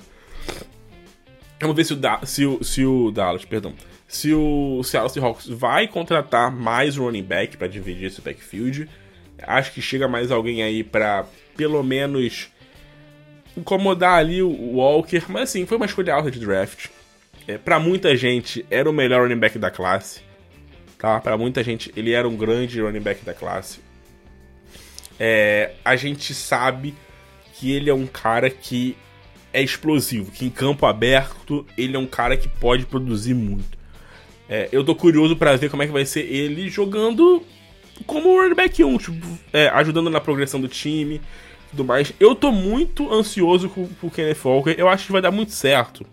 [1.61, 3.75] Vamos ver se o, da, se o, se o Dallas, perdão,
[4.09, 8.89] se o Seattle Seahawks vai contratar mais running back para dividir esse backfield.
[9.43, 11.25] Acho que chega mais alguém aí para
[11.57, 12.49] pelo menos
[13.57, 16.89] incomodar ali o Walker, mas assim, foi uma escolha alta de draft.
[17.47, 20.21] É, para muita gente era o melhor running back da classe,
[20.99, 21.21] tá?
[21.21, 23.81] Para muita gente ele era um grande running back da classe.
[25.23, 26.95] É, a gente sabe
[27.53, 28.97] que ele é um cara que
[29.53, 33.79] é explosivo, que em campo aberto ele é um cara que pode produzir muito.
[34.49, 37.45] É, eu tô curioso para ver como é que vai ser ele jogando
[38.07, 41.21] como running back 1, tipo, é, ajudando na progressão do time
[41.71, 42.13] tudo mais.
[42.19, 45.53] Eu tô muito ansioso com, com o Kenneth Walker, eu acho que vai dar muito
[45.53, 46.07] certo.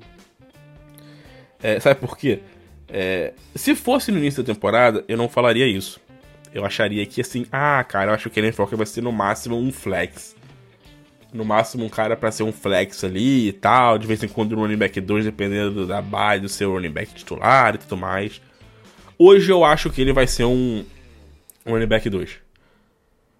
[1.63, 2.41] É, sabe por quê?
[2.89, 5.99] É, se fosse no início da temporada, eu não falaria isso
[6.57, 9.11] eu acharia que assim, ah, cara, eu acho que o Kenneth Walker vai ser no
[9.11, 10.35] máximo um flex.
[11.31, 14.53] No máximo um cara para ser um flex ali e tal, de vez em quando
[14.53, 18.41] um running back 2, dependendo da base do seu running back titular e tudo mais.
[19.19, 20.83] Hoje eu acho que ele vai ser um,
[21.65, 22.37] running back 2.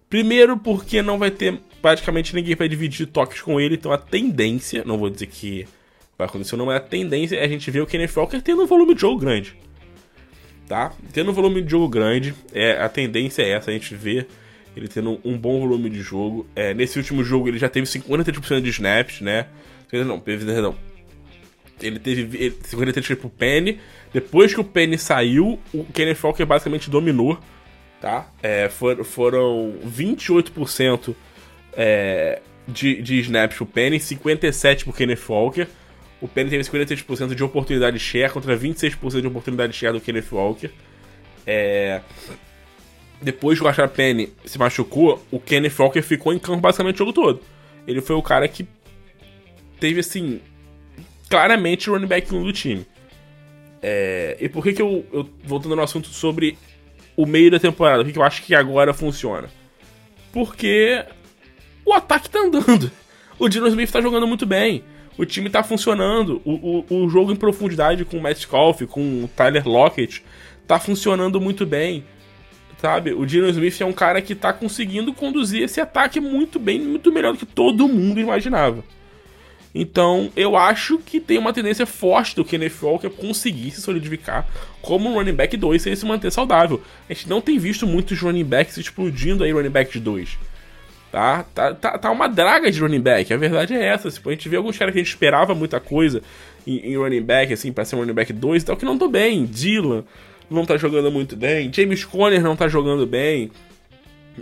[0.10, 4.84] Primeiro, porque não vai ter praticamente ninguém para dividir toques com ele, então a tendência,
[4.86, 5.67] não vou dizer que
[6.17, 8.67] vai acontecer, não, mas a tendência é a gente ver o Kenneth Walker tendo um
[8.67, 9.56] volume de jogo grande.
[10.67, 10.91] Tá?
[11.13, 14.25] Tendo um volume de jogo grande, é, a tendência é essa, a gente vê
[14.75, 16.45] ele tendo um bom volume de jogo.
[16.56, 19.47] É, nesse último jogo ele já teve 53% de snaps, né?
[20.62, 20.75] Não.
[21.82, 23.80] Ele teve ele, 53% pro Penny.
[24.13, 27.39] Depois que o Penny saiu, o Kenneth Walker basicamente dominou
[27.99, 28.27] tá?
[28.41, 31.15] É, for, foram 28%
[31.73, 35.67] é, de, de snaps pro Penny, 57% pro Kenneth Walker.
[36.21, 40.69] O Penny teve 53% de oportunidade share contra 26% de oportunidade share do Kenneth Walker.
[41.45, 42.01] É...
[43.21, 46.97] Depois que o Rashad Penny se machucou, o Kenneth Walker ficou em campo basicamente o
[46.99, 47.41] jogo todo.
[47.88, 48.67] Ele foi o cara que
[49.80, 50.41] teve, assim,
[51.30, 52.86] claramente o running back 1 do time.
[53.82, 54.38] É...
[54.39, 56.58] E por que que eu, eu, voltando no assunto sobre
[57.15, 59.49] o meio da temporada, porque eu acho que agora funciona.
[60.32, 61.03] Porque
[61.84, 62.91] o ataque tá andando.
[63.39, 64.84] O Dino Smith tá jogando muito bem.
[65.17, 66.41] O time tá funcionando.
[66.45, 70.23] O, o, o jogo em profundidade com o Matt Scoff, com o Tyler Lockett,
[70.67, 72.03] tá funcionando muito bem.
[72.77, 73.12] Sabe?
[73.12, 77.12] O Dino Smith é um cara que tá conseguindo conduzir esse ataque muito bem, muito
[77.12, 78.84] melhor do que todo mundo imaginava.
[79.73, 84.47] Então, eu acho que tem uma tendência forte do Kenneth Walker conseguir se solidificar
[84.82, 86.82] como running back 2 se ele se manter saudável.
[87.10, 90.38] A gente não tem visto muitos running backs explodindo aí running back 2.
[91.17, 91.43] Tá?
[91.51, 91.97] Tá, tá?
[91.97, 94.12] tá uma draga de running back, a verdade é essa.
[94.12, 96.21] Tipo, a gente vê alguns caras que a gente esperava muita coisa
[96.65, 98.99] em, em running back, assim, pra ser um running back 2 e tal, que não
[98.99, 99.43] tô bem.
[99.43, 100.03] Dylan
[100.47, 103.49] não tá jogando muito bem, James Conner não tá jogando bem.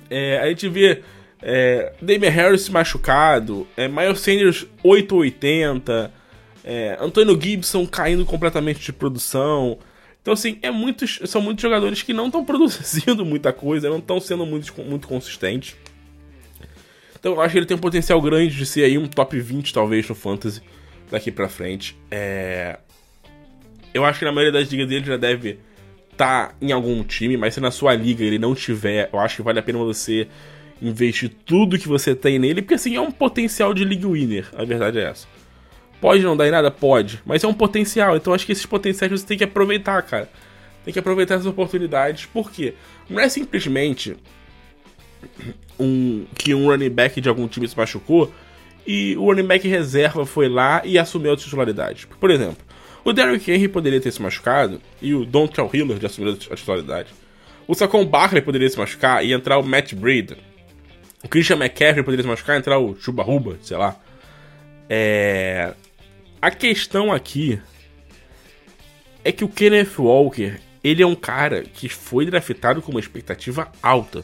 [0.09, 1.01] É, a gente vê
[1.41, 1.93] é,
[2.29, 6.11] Harris machucado, é, Miles Sanders 880,
[6.61, 9.77] é, Antônio Gibson caindo completamente de produção.
[10.21, 14.19] Então, assim, é muitos, são muitos jogadores que não estão produzindo muita coisa, não estão
[14.19, 15.77] sendo muito, muito consistentes.
[17.25, 19.73] Então, eu acho que ele tem um potencial grande de ser aí um top 20,
[19.73, 20.61] talvez, no Fantasy
[21.09, 21.97] daqui pra frente.
[22.11, 22.77] É...
[23.91, 25.57] Eu acho que na maioria das ligas dele já deve
[26.11, 29.37] estar tá em algum time, mas se na sua liga ele não tiver, eu acho
[29.37, 30.27] que vale a pena você
[30.79, 34.63] investir tudo que você tem nele, porque assim, é um potencial de league winner, a
[34.63, 35.25] verdade é essa.
[35.99, 36.69] Pode não dar em nada?
[36.69, 40.29] Pode, mas é um potencial, então acho que esses potenciais você tem que aproveitar, cara.
[40.83, 42.75] Tem que aproveitar essas oportunidades, por quê?
[43.09, 44.15] Não é simplesmente
[45.79, 48.31] um, que um running back de algum time se machucou
[48.85, 52.07] e o running back reserva foi lá e assumiu a titularidade.
[52.19, 52.63] Por exemplo,
[53.03, 57.13] o Derrick Henry poderia ter se machucado e o Dontrell Hillard assumiu a titularidade.
[57.67, 60.37] O Saquon Barkley poderia se machucar e entrar o Matt Breida.
[61.23, 63.95] O Christian McCaffrey poderia se machucar, entrar o Chuba Ruba, sei lá.
[64.87, 65.73] É...
[66.39, 67.59] A questão aqui
[69.23, 73.71] é que o Kenneth Walker, ele é um cara que foi draftado com uma expectativa
[73.81, 74.23] alta.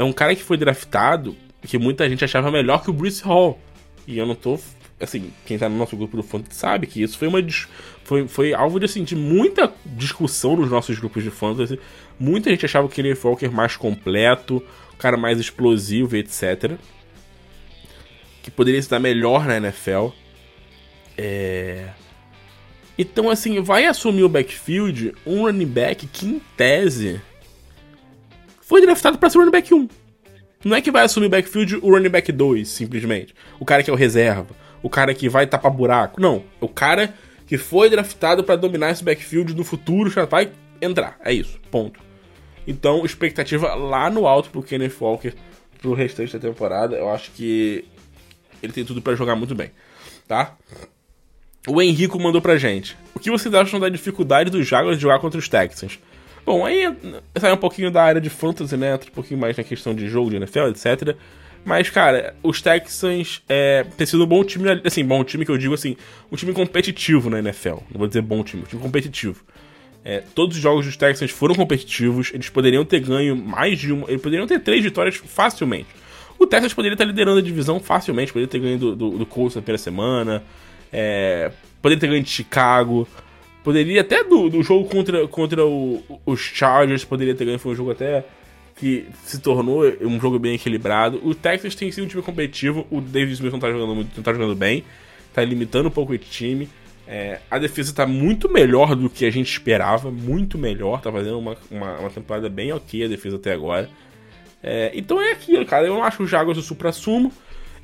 [0.00, 3.60] É um cara que foi draftado que muita gente achava melhor que o Bruce Hall.
[4.06, 4.58] E eu não tô.
[4.98, 7.38] Assim, quem tá no nosso grupo do Fantasy sabe que isso foi uma.
[8.02, 11.78] Foi, foi alvo de, assim, de muita discussão nos nossos grupos de Fantasy.
[12.18, 14.64] Muita gente achava o Kenneth Walker mais completo,
[14.96, 16.78] cara mais explosivo, etc.
[18.42, 20.08] Que poderia estar melhor na NFL.
[21.18, 21.90] É...
[22.96, 27.20] Então, assim, vai assumir o backfield um running back que, em tese,
[28.70, 29.88] foi draftado para ser running back 1.
[30.64, 33.34] Não é que vai assumir o backfield o running back 2, simplesmente.
[33.58, 34.54] O cara que é o reserva.
[34.80, 36.20] O cara que vai tapar buraco.
[36.20, 36.44] Não.
[36.60, 37.12] O cara
[37.48, 41.18] que foi draftado para dominar esse backfield no futuro já vai entrar.
[41.24, 41.58] É isso.
[41.68, 41.98] Ponto.
[42.64, 45.32] Então, expectativa lá no alto pro Kenneth Walker
[45.78, 46.94] pro restante da temporada.
[46.94, 47.84] Eu acho que
[48.62, 49.72] ele tem tudo para jogar muito bem,
[50.28, 50.56] tá?
[51.66, 52.96] O Henrico mandou pra gente.
[53.16, 55.98] O que vocês acham da dificuldade dos Jaguars de jogar contra os Texans?
[56.44, 56.94] Bom, aí
[57.38, 58.94] sai um pouquinho da área de fantasy, né?
[58.94, 61.16] Um pouquinho mais na questão de jogo, de NFL, etc.
[61.64, 65.58] Mas, cara, os Texans é, tem sido um bom time, assim, bom time que eu
[65.58, 65.96] digo assim,
[66.32, 67.78] um time competitivo na NFL.
[67.90, 69.44] Não vou dizer bom time, um time competitivo.
[70.02, 74.08] É, todos os jogos dos Texans foram competitivos, eles poderiam ter ganho mais de uma.
[74.08, 75.88] Eles poderiam ter três vitórias facilmente.
[76.38, 79.56] O Texas poderia estar liderando a divisão facilmente, poderia ter ganho do, do, do Colts
[79.56, 80.42] na primeira semana,
[80.90, 83.06] é, poderia ter ganho de Chicago,
[83.62, 87.76] poderia até do, do jogo contra, contra o, os Chargers, poderia ter ganho, foi um
[87.76, 88.24] jogo até
[88.76, 91.20] que se tornou um jogo bem equilibrado.
[91.22, 94.22] O Texas tem sido um time competitivo, o Davis Smith não tá jogando muito, não
[94.22, 94.84] tá jogando bem,
[95.34, 96.68] tá limitando um pouco o time.
[97.06, 101.38] É, a defesa tá muito melhor do que a gente esperava, muito melhor, tá fazendo
[101.38, 103.90] uma, uma, uma temporada bem ok a defesa até agora.
[104.62, 105.86] É, então é aquilo, cara.
[105.86, 107.32] Eu não acho o Jaguars o supra-sumo.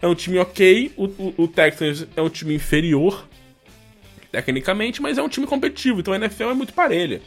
[0.01, 0.93] É um time ok.
[0.97, 3.27] O, o, o, Texans é um time inferior,
[4.31, 6.01] tecnicamente, mas é um time competitivo.
[6.01, 7.21] Então a NFL é muito parelha.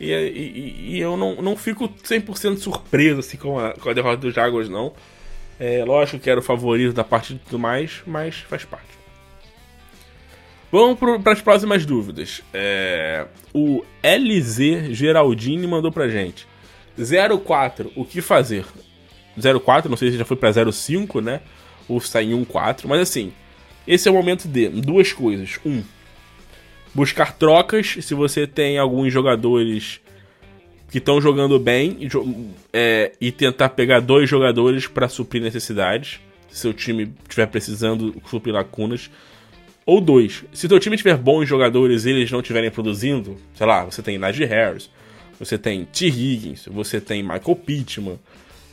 [0.00, 4.18] E, e, e eu não, não fico 100% surpreso assim, com, a, com a derrota
[4.18, 4.92] dos Jaguars, não.
[5.58, 8.86] É, lógico que era o favorito da partida e tudo mais, mas faz parte.
[10.70, 12.42] Vamos para as próximas dúvidas.
[12.52, 16.46] É, o LZ Geraldini mandou pra gente.
[17.44, 18.64] 04, o que fazer?
[19.64, 21.40] 04, não sei se já foi pra 05, né?
[21.88, 23.32] Ou está em 14, mas assim,
[23.86, 25.58] esse é o momento de duas coisas.
[25.64, 25.82] Um,
[26.94, 30.00] buscar trocas se você tem alguns jogadores
[30.90, 31.98] que estão jogando bem
[32.72, 36.20] é, e tentar pegar dois jogadores para suprir necessidades.
[36.50, 39.10] Se seu time estiver precisando suprir lacunas.
[39.84, 40.44] Ou dois.
[40.52, 44.18] Se seu time tiver bons jogadores e eles não estiverem produzindo, sei lá, você tem
[44.18, 44.90] Najee Harris,
[45.38, 46.06] você tem T.
[46.06, 48.18] Higgins, você tem Michael Pittman,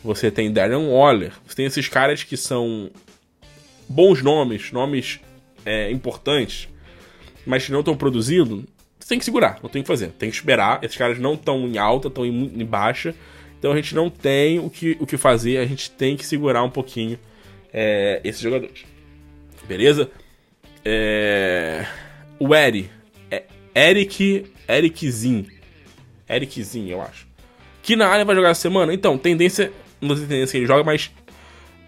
[0.04, 2.90] você tem Darren Waller, você tem esses caras que são
[3.88, 5.20] bons nomes, nomes
[5.66, 6.68] é, importantes,
[7.46, 8.66] mas que não estão produzindo,
[9.00, 10.10] você tem que segurar, não tem que fazer.
[10.18, 10.84] Tem que esperar.
[10.84, 13.14] Esses caras não estão em alta, estão em, em, baixa.
[13.60, 16.64] Então a gente não tem o que, o que fazer, a gente tem que segurar
[16.64, 17.20] um pouquinho
[17.72, 18.86] é, esses jogadores.
[19.68, 20.10] Beleza?
[20.84, 21.86] É...
[22.40, 22.90] O Eri.
[23.30, 23.44] É
[23.76, 24.46] Eric.
[24.68, 25.46] Ericzinho.
[26.28, 27.28] Ericzinho, eu acho.
[27.82, 28.94] Que na área vai jogar essa semana?
[28.94, 29.72] Então, tendência.
[30.02, 31.12] Não sei tendência que ele joga, mas.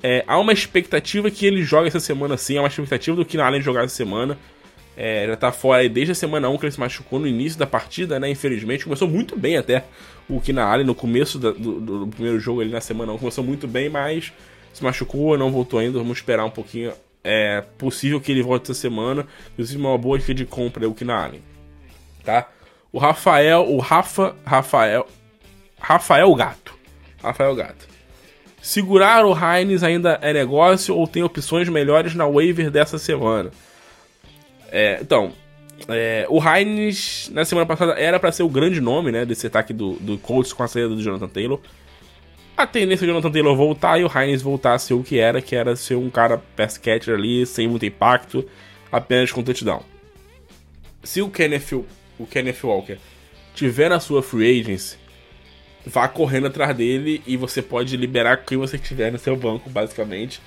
[0.04, 2.58] É, há uma expectativa que ele joga essa semana sim.
[2.58, 4.38] Há uma expectativa do que na área jogar essa semana.
[5.00, 7.68] É, já tá fora desde a semana 1 que ele se machucou no início da
[7.68, 8.32] partida, né?
[8.32, 8.84] Infelizmente.
[8.84, 9.84] Começou muito bem até
[10.28, 13.20] o Kina Allen no começo do, do, primeiro jogo ali na semana 1.
[13.20, 14.34] Começou muito bem, mas
[14.74, 16.00] se machucou, não voltou ainda.
[16.00, 16.94] Vamos esperar um pouquinho.
[17.24, 19.28] É possível que ele volte essa semana.
[19.54, 21.44] Inclusive, uma boa dica de compra é o Kina Allen.
[22.24, 22.50] Tá?
[22.92, 25.08] O Rafael, o Rafa, Rafael,
[25.80, 26.74] Rafael Gato.
[27.22, 27.88] Rafael Gato.
[28.60, 33.52] Segurar o Heinz ainda é negócio ou tem opções melhores na waiver dessa semana?
[34.72, 35.34] É, então,
[35.88, 39.74] é, o Heinz, na semana passada, era para ser o grande nome, né, desse ataque
[39.74, 41.60] do, do Colts com a saída do Jonathan Taylor.
[42.56, 45.42] A tendência do Jonathan Taylor voltar e o Heinz voltar a ser o que era,
[45.42, 48.44] que era ser um cara pass catcher ali, sem muito impacto,
[48.92, 49.84] apenas com touchdown.
[51.04, 51.86] Se o Kenneth,
[52.18, 52.98] o Kenneth Walker
[53.54, 54.98] tiver na sua free agency,
[55.86, 60.42] vá correndo atrás dele e você pode liberar quem você tiver no seu banco, basicamente,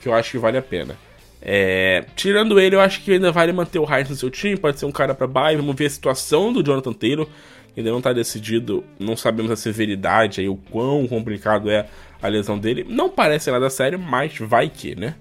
[0.00, 0.96] que eu acho que vale a pena.
[1.42, 4.78] É, tirando ele, eu acho que ainda vale manter o Heinz no seu time, pode
[4.78, 5.56] ser um cara para bye.
[5.56, 7.26] Vamos ver a situação do Jonathan Taylor,
[7.72, 11.86] que ainda não tá decidido, não sabemos a severidade aí, o quão complicado é
[12.20, 12.84] a lesão dele.
[12.88, 15.14] Não parece nada sério, mas vai que, né?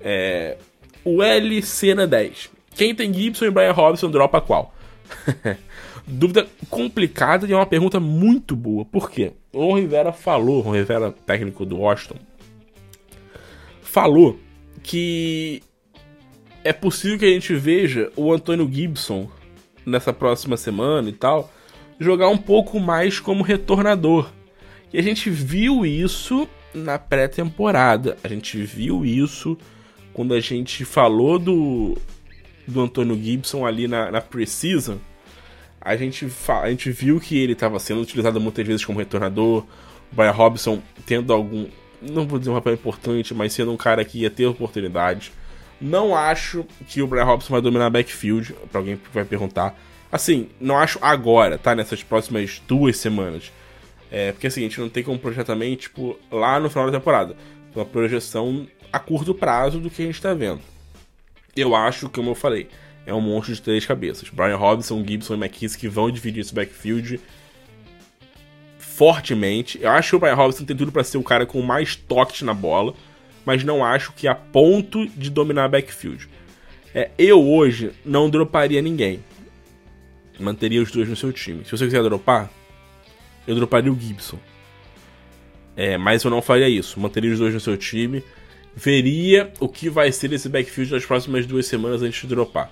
[0.00, 0.56] É,
[1.04, 2.50] o LC na 10.
[2.74, 4.74] Quem tem Gibson e Brian Robson dropa qual?
[6.06, 8.84] Dúvida complicada e é uma pergunta muito boa.
[8.84, 9.32] Por quê?
[9.52, 12.16] O Rivera falou, Ron Rivera, técnico do Washington,
[13.80, 14.38] falou
[14.84, 15.60] que
[16.62, 19.28] é possível que a gente veja o Antônio Gibson
[19.84, 21.50] nessa próxima semana e tal
[21.98, 24.30] jogar um pouco mais como retornador.
[24.92, 28.16] E a gente viu isso na pré-temporada.
[28.22, 29.56] A gente viu isso
[30.12, 31.96] quando a gente falou do,
[32.66, 34.98] do Antônio Gibson ali na, na pre-season.
[35.80, 39.64] A gente, a gente viu que ele estava sendo utilizado muitas vezes como retornador.
[40.12, 41.66] O Brian Robson tendo algum,
[42.10, 45.32] não vou dizer um papel importante, mas sendo um cara que ia ter oportunidade.
[45.80, 49.78] Não acho que o Brian Robson vai dominar backfield, para alguém que vai perguntar.
[50.10, 51.74] Assim, não acho agora, tá?
[51.74, 53.52] Nessas próximas duas semanas.
[54.10, 56.98] É, porque assim, a gente não tem como projetar também, tipo, lá no final da
[56.98, 57.36] temporada.
[57.74, 60.60] Uma projeção a curto prazo do que a gente tá vendo.
[61.56, 62.68] Eu acho, como eu falei,
[63.04, 64.28] é um monstro de três cabeças.
[64.30, 67.20] Brian Robson, Gibson e McKissick que vão dividir esse backfield
[68.96, 69.78] fortemente.
[69.80, 72.44] Eu acho que o Brian Robinson tem tudo para ser o cara com mais toque
[72.44, 72.94] na bola,
[73.44, 76.28] mas não acho que a ponto de dominar backfield.
[76.94, 79.22] É, eu hoje não droparia ninguém.
[80.38, 81.64] Manteria os dois no seu time.
[81.64, 82.50] Se você quiser dropar,
[83.46, 84.38] eu droparia o Gibson.
[85.76, 86.98] É, mas eu não faria isso.
[87.00, 88.22] Manteria os dois no seu time.
[88.76, 92.70] Veria o que vai ser esse backfield nas próximas duas semanas antes de dropar.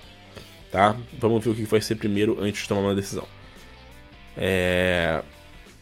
[0.71, 0.95] Tá?
[1.19, 3.27] Vamos ver o que vai ser primeiro antes de tomar uma decisão.
[4.37, 5.21] É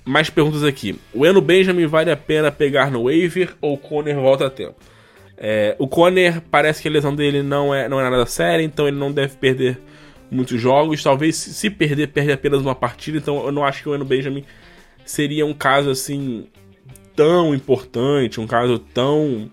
[0.06, 1.00] mais perguntas aqui.
[1.14, 4.76] O Eno Benjamin vale a pena pegar no waiver ou o Conner volta a tempo?
[5.38, 8.88] É, o Conner parece que a lesão dele não é, não é nada séria, então
[8.88, 9.80] ele não deve perder
[10.30, 11.04] muitos jogos.
[11.04, 13.18] Talvez se perder, perde apenas uma partida.
[13.18, 14.46] Então eu não acho que o Eno Benjamin
[15.06, 16.48] seria um caso assim
[17.16, 19.52] tão importante, um caso tão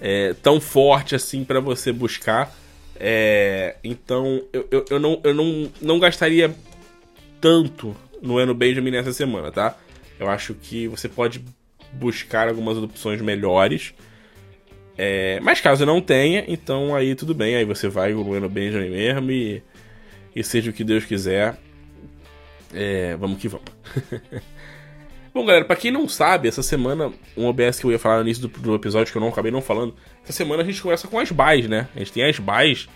[0.00, 2.54] é, tão forte assim para você buscar.
[2.98, 6.54] É, então eu, eu, eu, não, eu não, não gastaria
[7.40, 9.76] tanto no Ano Benjamin nessa semana, tá?
[10.18, 11.44] Eu acho que você pode
[11.92, 13.94] buscar algumas opções melhores.
[14.98, 17.56] É, mas caso não tenha, então aí tudo bem.
[17.56, 19.62] Aí você vai no Ano Benjamin mesmo e,
[20.34, 21.56] e seja o que Deus quiser.
[22.72, 23.66] É, vamos que vamos.
[25.32, 28.22] Bom, galera, pra quem não sabe, essa semana, um OBS que eu ia falar no
[28.22, 29.94] início do, do, episódio, que eu não acabei não falando,
[30.24, 31.88] essa semana a gente começa com as buys, né?
[31.94, 32.88] A gente tem as buys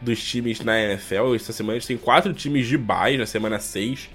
[0.00, 1.36] dos times na NFL.
[1.36, 4.10] Essa semana a gente tem quatro times de buys na semana 6.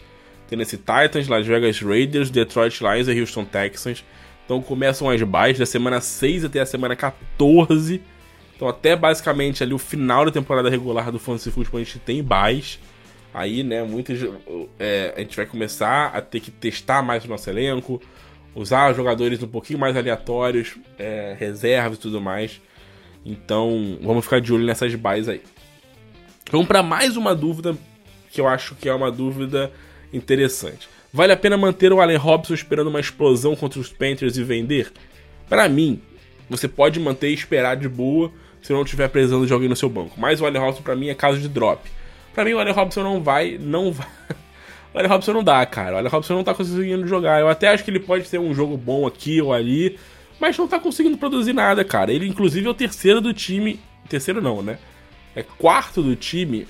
[0.50, 4.04] Tem esse Titans, Las Vegas Raiders, Detroit Lions e Houston Texans.
[4.46, 8.02] Então começam as buys da semana 6 até a semana 14.
[8.56, 12.24] Então até basicamente ali o final da temporada regular do Fantasy Football a gente tem
[12.24, 12.80] buys.
[13.32, 14.20] Aí, né, muitos.
[14.80, 18.02] É, a gente vai começar a ter que testar mais o nosso elenco,
[18.56, 22.60] usar jogadores um pouquinho mais aleatórios, é, reservas e tudo mais.
[23.24, 25.44] Então, vamos ficar de olho nessas buys aí.
[26.52, 27.78] Vamos para mais uma dúvida
[28.32, 29.72] que eu acho que é uma dúvida
[30.14, 30.88] interessante.
[31.12, 34.92] Vale a pena manter o Allen Robson esperando uma explosão contra os Panthers e vender?
[35.48, 36.02] Para mim,
[36.50, 38.32] você pode manter e esperar de boa
[38.62, 40.20] se não estiver precisando de alguém no seu banco.
[40.20, 41.90] Mas o Allen Robson para mim é caso de drop.
[42.34, 44.08] Para mim o Allen Robson não vai, não vai.
[44.92, 45.94] O Allen Robson não dá, cara.
[45.94, 47.40] O Allen Robson não tá conseguindo jogar.
[47.40, 50.00] Eu até acho que ele pode ter um jogo bom aqui ou ali,
[50.40, 52.12] mas não tá conseguindo produzir nada, cara.
[52.12, 53.80] Ele inclusive é o terceiro do time,
[54.10, 54.80] terceiro não, né?
[55.36, 56.68] é quarto do time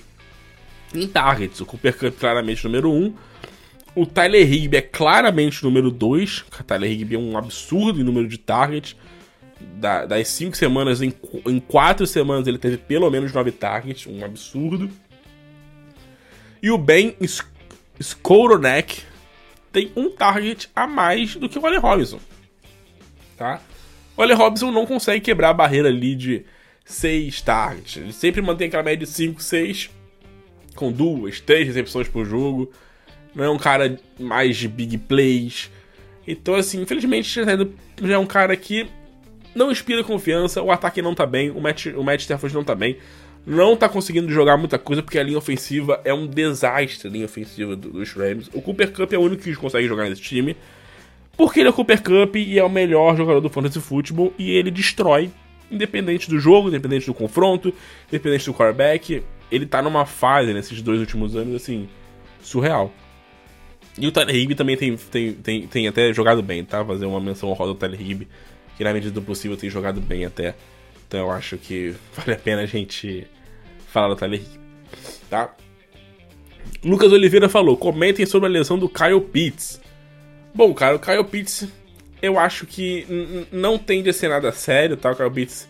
[0.94, 1.60] em targets.
[1.60, 2.94] O Cooper Cup claramente número 1.
[2.94, 3.14] Um.
[3.94, 6.44] O Tyler Higby é claramente número 2.
[6.60, 8.96] O Tyler Higby é um absurdo em número de targets.
[9.74, 11.12] Da, das 5 semanas, em
[11.68, 14.06] 4 semanas ele teve pelo menos 9 targets.
[14.06, 14.90] Um absurdo.
[16.62, 17.16] E o Ben
[17.98, 19.02] Skoronek
[19.72, 22.20] tem um target a mais do que o Allen Robinson.
[23.36, 23.60] Tá?
[24.16, 26.44] O Allen Robinson não consegue quebrar a barreira ali de
[26.84, 27.96] 6 targets.
[27.96, 29.90] Ele sempre mantém aquela média de 5, 6,
[30.74, 32.70] com duas, três recepções por jogo.
[33.34, 35.70] Não é um cara mais de big plays.
[36.26, 38.88] Então, assim, infelizmente, já é um cara que
[39.54, 40.62] não inspira confiança.
[40.62, 42.98] O ataque não tá bem, o Matt, o Matt Stafford não tá bem.
[43.46, 47.24] Não tá conseguindo jogar muita coisa porque a linha ofensiva é um desastre, a linha
[47.24, 48.50] ofensiva dos Rams.
[48.52, 50.56] O Cooper Cup é o único que consegue jogar nesse time.
[51.36, 54.50] Porque ele é o Cooper Cup e é o melhor jogador do Fantasy Football e
[54.50, 55.30] ele destrói
[55.70, 57.72] independente do jogo, independente do confronto,
[58.08, 61.88] independente do quarterback, ele tá numa fase nesses dois últimos anos, assim,
[62.42, 62.92] surreal.
[63.98, 66.84] E o Tyler Higby também tem, tem, tem, tem até jogado bem, tá?
[66.84, 68.28] Fazer uma menção honrosa ao Tyler Higby,
[68.76, 70.54] que na medida do possível tem jogado bem até.
[71.06, 73.26] Então eu acho que vale a pena a gente
[73.88, 74.60] falar do Tyler Higby,
[75.28, 75.54] tá?
[76.84, 79.80] Lucas Oliveira falou: comentem sobre a lesão do Kyle Pitts.
[80.54, 81.68] Bom, cara, o Kyle Pitts
[82.22, 83.06] eu acho que
[83.50, 85.10] não tende a ser nada sério, tá?
[85.10, 85.68] O Kyle Pitts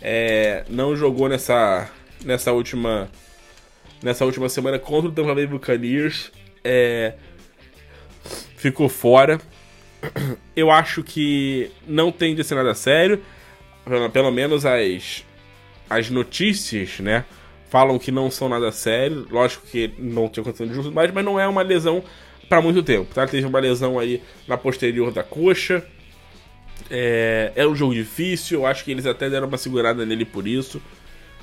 [0.00, 1.90] é, não jogou nessa,
[2.24, 3.10] nessa última
[4.02, 6.30] nessa última semana contra o Tampa Bay Buccaneers.
[6.64, 7.14] É,
[8.56, 9.40] ficou fora.
[10.54, 13.22] Eu acho que não tende a ser nada sério.
[14.12, 15.24] Pelo menos as,
[15.88, 17.24] as notícias, né?
[17.70, 19.26] Falam que não são nada sério.
[19.30, 22.02] Lógico que não tinha acontecido justo, mas, mas não é uma lesão
[22.48, 23.26] para muito tempo, tá?
[23.26, 25.84] Teve uma lesão aí na posterior da coxa.
[26.90, 30.46] É, é um jogo difícil, eu acho que eles até deram uma segurada nele por
[30.46, 30.80] isso.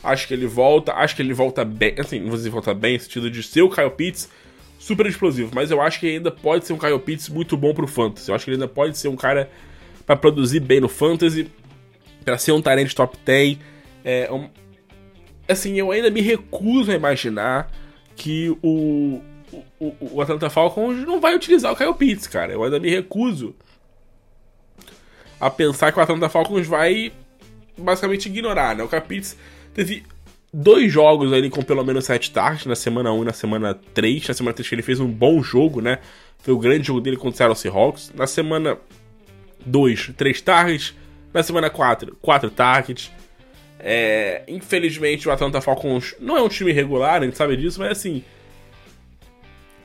[0.05, 3.29] Acho que ele volta, acho que ele volta bem, assim, dizer volta bem, no sentido
[3.29, 4.29] de ser o Kyle Pitts
[4.77, 7.87] super explosivo, mas eu acho que ainda pode ser um Kyle Pitts muito bom pro
[7.87, 8.29] Fantasy.
[8.29, 9.49] Eu acho que ele ainda pode ser um cara
[10.05, 11.49] para produzir bem no Fantasy,
[12.23, 13.57] para ser um talent top 10.
[14.03, 14.47] É, um,
[15.47, 17.71] assim, eu ainda me recuso a imaginar
[18.15, 19.21] que o,
[19.79, 22.53] o, o Atlanta Falcons não vai utilizar o Kyle Pitts, cara.
[22.53, 23.55] Eu ainda me recuso
[25.39, 27.11] a pensar que o Atlanta Falcons vai
[27.77, 28.83] basicamente ignorar, né?
[28.83, 29.37] O Kyle Pitts
[29.75, 30.03] teve
[30.51, 34.27] dois jogos ali com pelo menos 7 targets, na semana 1 e na semana 3.
[34.29, 35.99] Na semana 3 ele fez um bom jogo, né?
[36.39, 38.11] Foi o grande jogo dele contra o Seattle Seahawks.
[38.15, 38.77] Na semana
[39.65, 40.95] 2, 3 targets.
[41.33, 43.11] Na semana 4, 4 targets.
[43.77, 47.91] É, infelizmente o Atlanta Falcons não é um time regular, a gente sabe disso, mas
[47.91, 48.23] assim,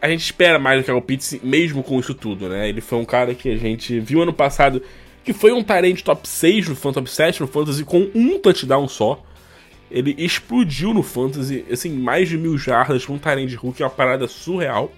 [0.01, 2.69] a gente espera mais do que o Pitts, mesmo com isso tudo, né?
[2.69, 4.81] Ele foi um cara que a gente viu ano passado
[5.23, 8.89] que foi um Tyrant top 6 no Fantasy, top 7 no Fantasy com um touchdown
[8.89, 9.23] só.
[9.91, 13.91] Ele explodiu no Fantasy, assim, mais de mil jardas com um Tyrant Hulk, é uma
[13.91, 14.93] parada surreal.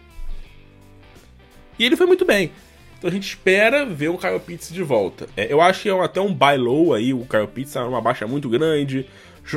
[1.79, 2.51] E ele foi muito bem.
[2.99, 5.27] Então a gente espera ver o Kyle Pitts de volta.
[5.37, 8.01] É, eu acho que é até um buy low aí, o Kyle Pitts tá numa
[8.01, 9.07] baixa muito grande,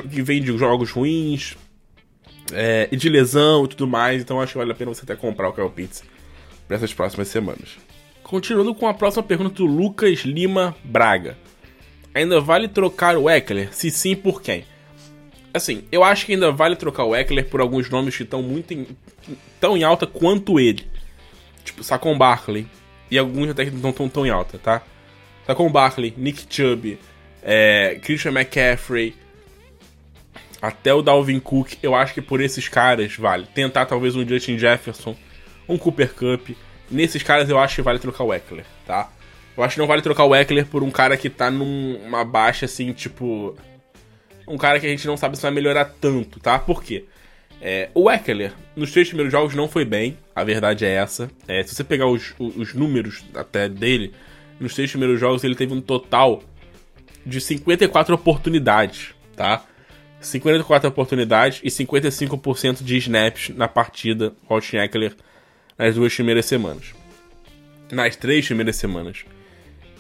[0.10, 1.56] que vem de jogos ruins,
[2.54, 5.16] é, e de lesão e tudo mais, então acho que vale a pena você até
[5.16, 6.04] comprar o Kyle Pitts
[6.68, 7.78] para essas próximas semanas.
[8.24, 11.38] Continuando com a próxima pergunta do Lucas Lima Braga.
[12.14, 13.74] Ainda vale trocar o Eckler?
[13.74, 14.66] Se sim, por quem?
[15.56, 18.74] Assim, eu acho que ainda vale trocar o Eckler por alguns nomes que estão muito
[18.74, 18.88] em,
[19.60, 20.86] tão em alta quanto ele.
[21.64, 22.68] Tipo, Saquon Barkley.
[23.10, 24.82] E alguns até que não estão tão em alta, tá?
[25.48, 27.00] Saquon Barkley, Nick Chubb,
[27.42, 29.16] é, Christian McCaffrey,
[30.62, 33.48] até o Dalvin Cook, eu acho que por esses caras vale.
[33.54, 35.16] Tentar talvez um Justin Jefferson
[35.70, 36.50] um Cooper Cup.
[36.90, 39.10] Nesses caras eu acho que vale trocar o Eckler, tá?
[39.56, 42.66] Eu acho que não vale trocar o Eckler por um cara que tá numa baixa
[42.66, 43.56] assim, tipo.
[44.48, 46.60] Um cara que a gente não sabe se vai melhorar tanto, tá?
[46.60, 47.06] Por quê?
[47.62, 51.30] É, o Eckler, nos três primeiros jogos, não foi bem, a verdade é essa.
[51.48, 54.14] É, se você pegar os, os números até dele,
[54.60, 56.44] nos três primeiros jogos ele teve um total
[57.26, 59.66] de 54 oportunidades, tá?
[60.20, 65.16] 54 oportunidades e 55% de snaps na partida, Austin Eckler,
[65.78, 66.94] nas duas primeiras semanas.
[67.92, 69.26] Nas três primeiras semanas.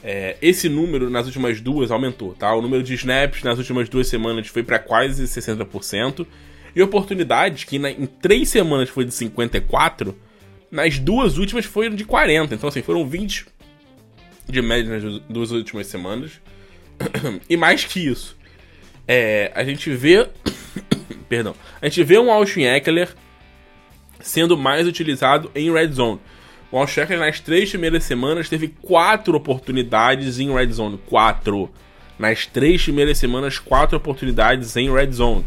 [0.08, 2.53] É, esse número nas últimas duas aumentou, tá?
[2.53, 6.28] O número de snaps nas últimas duas semanas foi para quase 60%.
[6.76, 10.16] E oportunidades, que na, em três semanas foi de 54,
[10.70, 12.53] nas duas últimas foram de 40.
[12.53, 13.47] Então, assim, foram 20
[14.47, 16.34] de média nas duas últimas semanas.
[17.49, 18.38] e mais que isso,
[19.08, 20.30] é, a gente vê.
[21.28, 21.56] perdão.
[21.82, 23.10] A gente vê um Austin Eckler
[24.20, 26.20] sendo mais utilizado em red zone.
[26.76, 30.99] O Austin Eckler nas três primeiras semanas teve quatro oportunidades em red zone.
[31.05, 31.71] Quatro.
[32.19, 35.45] Nas três primeiras semanas, quatro oportunidades em red zone.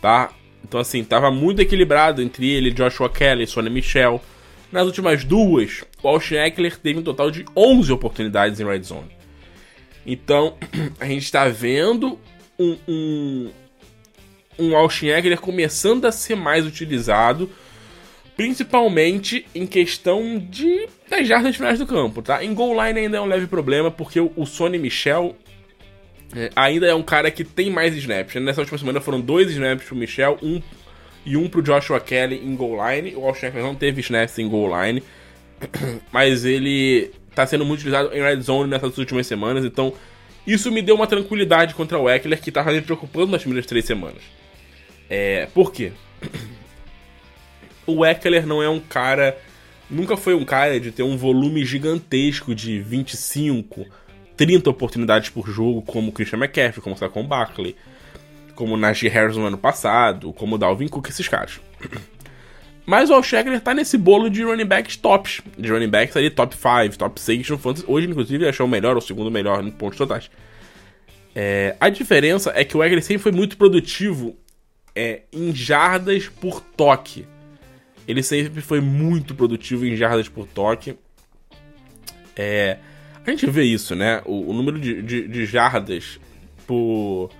[0.00, 0.32] Tá?
[0.66, 4.22] Então, assim, tava muito equilibrado entre ele, Joshua Kelly, Sonny Michel.
[4.72, 9.10] Nas últimas duas, o Austin Eckler teve um total de 11 oportunidades em red zone.
[10.06, 10.56] Então,
[10.98, 12.18] a gente está vendo
[12.58, 13.50] um, um,
[14.58, 17.50] um começando a ser mais utilizado,
[18.36, 22.44] principalmente em questão de das jardas finais do campo, tá?
[22.44, 25.36] Em goal line ainda é um leve problema, porque o, o Sonny Michel
[26.34, 28.34] é, ainda é um cara que tem mais snaps.
[28.42, 30.60] Nessa última semana foram dois snaps pro Michel, um
[31.24, 33.14] e um pro Joshua Kelly em goal line.
[33.14, 35.02] O Austin não teve snaps em goal line,
[36.12, 39.92] mas ele tá sendo muito utilizado em red zone nessas últimas semanas, então
[40.46, 43.84] isso me deu uma tranquilidade contra o Eckler que tava me preocupando nas primeiras três
[43.84, 44.22] semanas.
[45.08, 45.92] É, por quê?
[47.86, 49.36] O Eckler não é um cara.
[49.90, 53.86] Nunca foi um cara de ter um volume gigantesco de 25,
[54.36, 57.76] 30 oportunidades por jogo, como Christian McCaffrey, como Saquon Barkley,
[58.54, 61.60] como Najee Harris no ano passado, como Dalvin Cook, esses caras.
[62.86, 65.40] Mas o Alshegler tá nesse bolo de running backs tops.
[65.56, 67.84] De running backs ali, top 5, top 6 no fantasy.
[67.88, 70.30] Hoje, inclusive, achou o melhor o segundo melhor em pontos totais.
[71.34, 74.36] É, a diferença é que o Eckler sempre foi muito produtivo
[74.94, 77.26] é, em jardas por toque.
[78.06, 80.96] Ele sempre foi muito produtivo em jardas por toque.
[82.36, 82.78] É,
[83.26, 84.20] a gente vê isso, né?
[84.24, 86.20] O, o número de, de, de, jardas
[86.66, 87.30] por,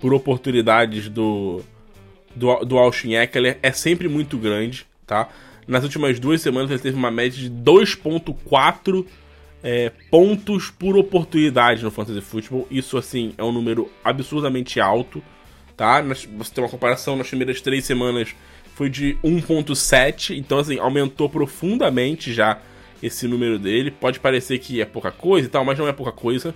[0.00, 1.62] por oportunidades do,
[2.34, 5.28] do, do Austin Eckler é sempre muito grande, tá?
[5.66, 9.04] Nas últimas duas semanas ele teve uma média de 2.4
[9.62, 12.66] é, pontos por oportunidade no Fantasy Football.
[12.70, 15.22] Isso, assim, é um número absurdamente alto,
[15.76, 16.00] tá?
[16.00, 18.34] Você tem uma comparação nas primeiras três semanas
[18.76, 22.60] foi de 1.7, então, assim, aumentou profundamente já
[23.02, 23.90] esse número dele.
[23.90, 26.54] Pode parecer que é pouca coisa e tal, mas não é pouca coisa.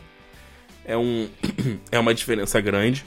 [0.84, 1.26] É, um,
[1.90, 3.04] é uma diferença grande.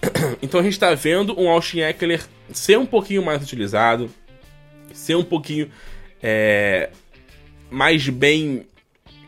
[0.40, 4.08] Então a gente está vendo um Austin Eckler ser um pouquinho mais utilizado,
[4.94, 5.68] ser um pouquinho
[6.22, 6.88] é,
[7.70, 8.64] mais bem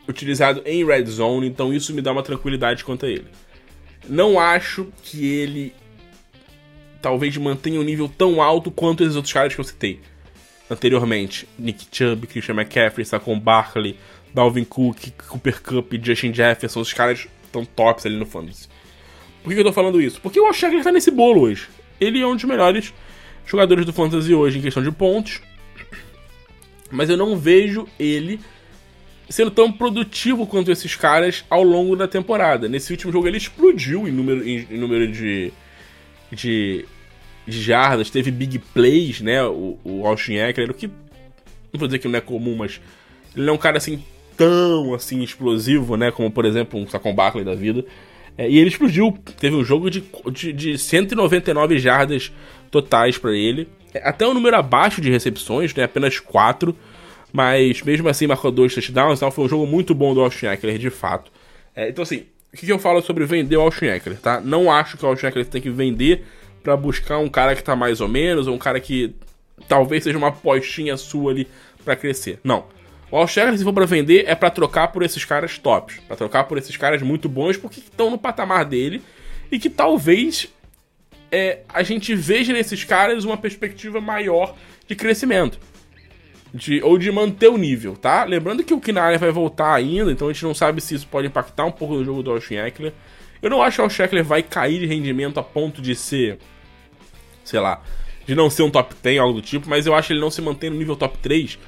[0.09, 3.27] utilizado em red zone, então isso me dá uma tranquilidade quanto a ele.
[4.09, 5.75] Não acho que ele
[7.01, 10.01] talvez mantenha um nível tão alto quanto esses outros caras que eu citei
[10.71, 11.49] anteriormente.
[11.59, 13.97] Nick Chubb, Christian McCaffrey, Saquon Barkley,
[14.33, 18.69] Dalvin Cook, Cooper Cup, Justin Jefferson, os caras estão tops ali no fantasy.
[19.43, 20.21] Por que eu tô falando isso?
[20.21, 21.69] Porque o Alshagler tá nesse bolo hoje.
[22.01, 22.93] Ele é um dos melhores
[23.45, 25.41] jogadores do fantasy hoje em questão de pontos.
[26.91, 28.41] Mas eu não vejo ele
[29.29, 32.69] sendo tão produtivo quanto esses caras ao longo da temporada.
[32.69, 35.53] Nesse último jogo ele explodiu em número, em, em número de,
[36.33, 36.85] de,
[37.47, 39.43] de, jardas, teve big plays, né?
[39.45, 42.81] O, o Austin Eckler, o que não vou dizer que não é comum, mas
[43.35, 44.03] ele não é um cara assim
[44.37, 46.11] tão assim explosivo, né?
[46.11, 47.85] Como por exemplo um Saquon Barkley da vida.
[48.37, 49.17] É, e ele explodiu.
[49.39, 52.33] Teve um jogo de, de, de 199 jardas
[52.71, 53.69] totais para ele.
[53.93, 55.85] É, até um número abaixo de recepções, né?
[55.85, 56.75] Apenas 4.
[57.33, 60.79] Mas mesmo assim marcou dois touchdowns, então foi um jogo muito bom do Austin Eckler,
[60.79, 61.31] de fato.
[61.75, 64.41] É, então assim, o que, que, eu falo sobre vender o Austin Eckler, tá?
[64.41, 66.25] Não acho que o Austin Eckler tem que vender
[66.63, 69.15] para buscar um cara que tá mais ou menos, ou um cara que
[69.69, 71.49] talvez seja uma postinha sua ali
[71.85, 72.41] para crescer.
[72.43, 72.65] Não.
[73.11, 76.17] O Austin Eckler, se for para vender, é para trocar por esses caras tops, para
[76.17, 79.01] trocar por esses caras muito bons porque estão no patamar dele
[79.51, 80.49] e que talvez
[81.31, 85.59] é, a gente veja nesses caras uma perspectiva maior de crescimento
[86.53, 88.25] de, ou de manter o nível, tá?
[88.25, 91.27] Lembrando que o Kinara vai voltar ainda, então a gente não sabe se isso pode
[91.27, 92.93] impactar um pouco no jogo do Austin Eckler.
[93.41, 96.39] Eu não acho que o Austin Eckler vai cair de rendimento a ponto de ser,
[97.45, 97.83] sei lá,
[98.27, 100.31] de não ser um top 10 algo do tipo, mas eu acho que ele não
[100.31, 101.59] se mantém no nível top 3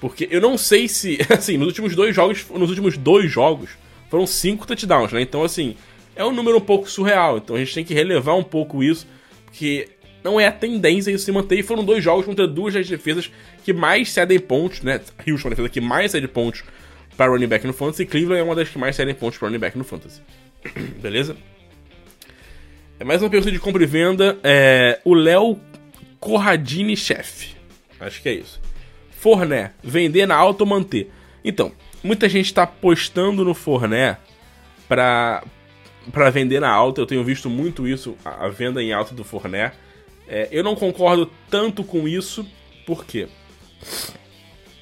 [0.00, 1.18] Porque eu não sei se.
[1.30, 2.46] Assim, nos últimos dois jogos.
[2.50, 3.70] Nos últimos dois jogos
[4.08, 5.20] foram cinco touchdowns, né?
[5.20, 5.76] Então, assim,
[6.14, 7.38] é um número um pouco surreal.
[7.38, 9.06] Então a gente tem que relevar um pouco isso.
[9.46, 9.88] Porque
[10.26, 11.60] não é a tendência isso se manter.
[11.60, 13.30] E foram dois jogos contra duas das defesas
[13.64, 15.00] que mais cedem pontos, né?
[15.26, 16.64] Houston é a defesa que mais cede pontos
[17.16, 18.02] para running back no fantasy.
[18.02, 20.20] E Cleveland é uma das que mais cedem pontos para running back no fantasy.
[21.00, 21.36] Beleza?
[22.98, 24.36] É mais uma pergunta de compra e venda.
[24.42, 25.60] É, o Léo
[26.18, 27.54] Corradini Chef.
[28.00, 28.60] Acho que é isso.
[29.12, 31.08] Forné, vender na alta ou manter?
[31.44, 31.70] Então,
[32.02, 34.16] muita gente está apostando no Forné
[34.88, 35.44] para
[36.12, 37.00] para vender na alta.
[37.00, 39.72] Eu tenho visto muito isso, a venda em alta do Forné.
[40.28, 42.46] É, eu não concordo tanto com isso,
[42.84, 43.28] porque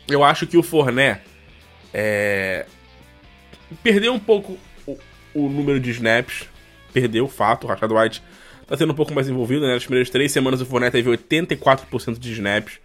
[0.09, 1.21] eu acho que o Forné
[1.93, 2.67] é,
[3.83, 4.99] perdeu um pouco o,
[5.35, 6.49] o número de snaps
[6.95, 7.65] perdeu, fato.
[7.65, 8.23] O Rashad White
[8.67, 9.75] tá sendo um pouco mais envolvido, né?
[9.75, 12.79] Nas primeiras três semanas o Fournette teve 84% de snaps.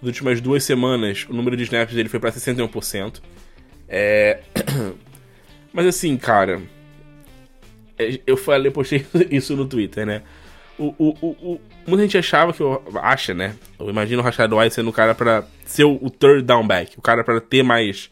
[0.00, 3.20] Nas últimas duas semanas, o número de snaps dele foi para 61%.
[3.86, 4.40] É...
[5.72, 6.62] Mas assim, cara...
[7.96, 10.22] É, eu falei, postei isso no Twitter, né?
[10.78, 13.54] O, o, o, o, muita gente achava que eu acha, né?
[13.78, 16.98] Eu imagino o Rashad White sendo o cara para ser o, o, third down back,
[16.98, 18.10] o cara para ter mais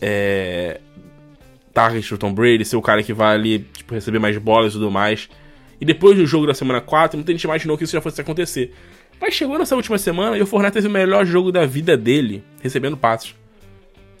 [0.00, 0.80] é,
[1.74, 4.76] target do Tom Brady, ser o cara que vai ali tipo, receber mais bolas e
[4.76, 5.28] tudo mais.
[5.80, 8.72] E depois do jogo da semana 4, muita gente imaginou que isso já fosse acontecer.
[9.20, 12.44] Mas chegou nessa última semana e o Fournette teve o melhor jogo da vida dele
[12.62, 13.34] recebendo passos.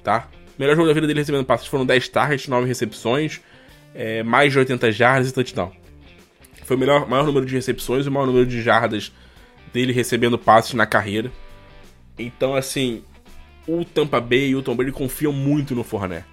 [0.02, 0.28] Tá?
[0.58, 3.40] Melhor jogo da vida dele recebendo passos foram 10 targets, 9 recepções,
[3.94, 5.72] é, mais de 80 jardas e touchdown.
[6.66, 9.12] Foi o melhor, maior número de recepções e o maior número de jardas
[9.72, 11.30] dele recebendo passos na carreira.
[12.18, 13.04] Então, assim,
[13.68, 16.26] o Tampa Bay e o Tom Brady confiam muito no Fournette.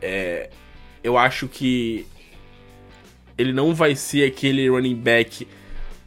[0.00, 0.48] É,
[1.04, 2.06] eu acho que
[3.36, 5.46] ele não vai ser aquele running back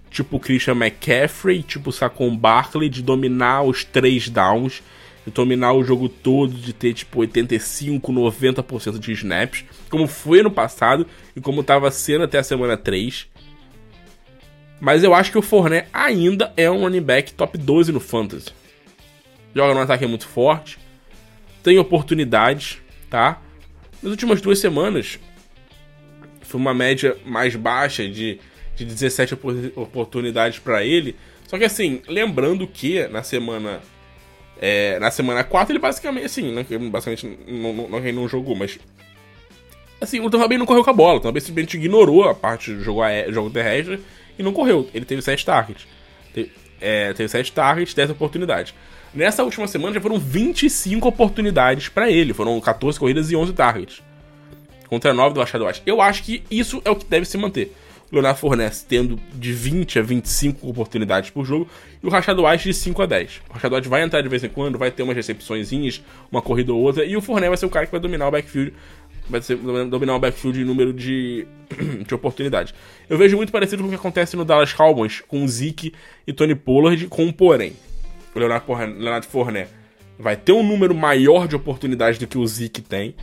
[0.09, 4.82] tipo Christian McCaffrey, tipo Saquon Barkley, de dominar os três downs,
[5.26, 10.51] de dominar o jogo todo, de ter tipo 85, 90% de snaps, como foi no
[10.51, 11.05] passado
[11.36, 13.28] e como estava sendo até a semana 3.
[14.80, 18.49] Mas eu acho que o Fournette ainda é um running back top 12 no Fantasy.
[19.53, 20.80] Joga num ataque muito forte,
[21.61, 23.41] tem oportunidades, tá?
[24.01, 25.19] Nas últimas duas semanas,
[26.41, 28.39] foi uma média mais baixa de,
[28.76, 29.36] de 17
[29.76, 31.15] oportunidades para ele.
[31.47, 33.82] Só que assim, lembrando que na semana.
[34.64, 38.78] É, na semana 4 ele basicamente, assim, né, basicamente não, não, não, não jogou, mas.
[39.99, 41.18] Assim, o Tampa Bay não correu com a bola.
[41.18, 43.99] O Tampa Bay simplesmente ignorou a parte do jogo, jogo terrestre
[44.38, 44.88] e não correu.
[44.93, 45.88] Ele teve 7 targets.
[46.32, 48.74] Teve, é, teve 7 targets, 10 oportunidades.
[49.14, 52.34] Nessa última semana já foram 25 oportunidades para ele.
[52.34, 54.01] Foram 14 corridas e 11 targets.
[54.88, 55.82] Contra 9 do Rashad White.
[55.86, 57.76] Eu acho que isso é o que deve se manter.
[58.12, 61.68] Leonardo Fornés tendo de 20 a 25 oportunidades por jogo
[62.03, 63.41] e o Rashad White de 5 a 10.
[63.49, 65.72] O Rashad White vai entrar de vez em quando, vai ter umas recepções,
[66.32, 68.32] uma corrida ou outra, e o Fornés vai ser o cara que vai dominar o
[68.32, 68.74] backfield
[69.30, 71.47] vai ser, dominar o backfield em número de,
[72.05, 72.74] de oportunidades.
[73.09, 75.93] Eu vejo muito parecido com o que acontece no Dallas Cowboys com o Zeke
[76.28, 77.74] e Tony Pollard, com um porém
[78.34, 79.70] o Leonardo, Fournet
[80.18, 83.16] vai ter um número maior de oportunidades do que o Zeke tem.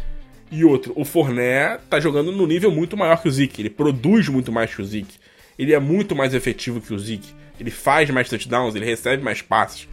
[0.51, 3.61] E outro, o Fournet tá jogando no nível muito maior que o Zeke.
[3.61, 5.19] Ele produz muito mais que o Zeke.
[5.59, 7.35] Ele é muito mais efetivo que o Zeke.
[7.61, 9.89] Ele faz mais touchdowns, ele recebe mais passes.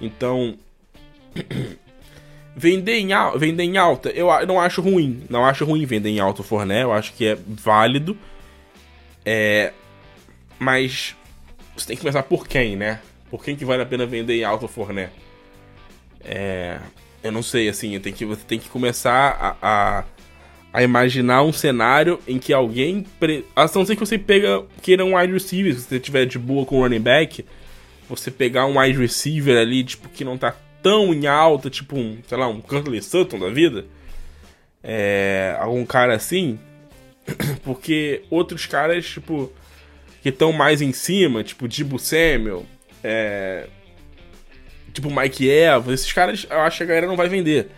[0.00, 0.58] Então,
[2.54, 5.24] vender em, vender em alta, eu não acho ruim.
[5.30, 6.82] Não acho ruim vender em alta o Fournet.
[6.82, 8.16] Eu acho que é válido.
[9.24, 9.72] É,
[10.58, 11.16] mas
[11.76, 13.00] você tem que pensar por quem, né?
[13.30, 15.10] Por quem que vale a pena vender em alto forné?
[16.24, 16.78] É,
[17.26, 20.04] eu não sei, assim, tem que, você tem que começar a, a,
[20.72, 23.04] a, imaginar um cenário em que alguém.
[23.18, 23.44] Pre...
[23.54, 26.64] A não ser que você pega, queira um wide receiver, se você tiver de boa
[26.64, 27.44] com running back,
[28.08, 32.18] você pegar um wide receiver ali, tipo, que não tá tão em alta, tipo um,
[32.26, 33.84] sei lá, um Curly Sutton da vida.
[34.82, 36.58] É, algum cara assim.
[37.64, 39.52] Porque outros caras, tipo,
[40.22, 42.64] que estão mais em cima, tipo Dibu Samuel,
[43.02, 43.66] é,
[44.96, 47.68] tipo Mike Evans, esses caras eu acho que a galera não vai vender.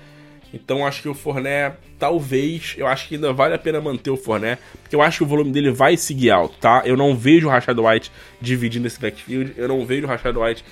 [0.55, 4.17] Então acho que o Forné, talvez, eu acho que ainda vale a pena manter o
[4.17, 6.83] Forné, porque eu acho que o volume dele vai seguir alto, tá?
[6.87, 8.11] Eu não vejo o Rashad White
[8.41, 10.65] dividindo esse backfield, eu não vejo o Rashad White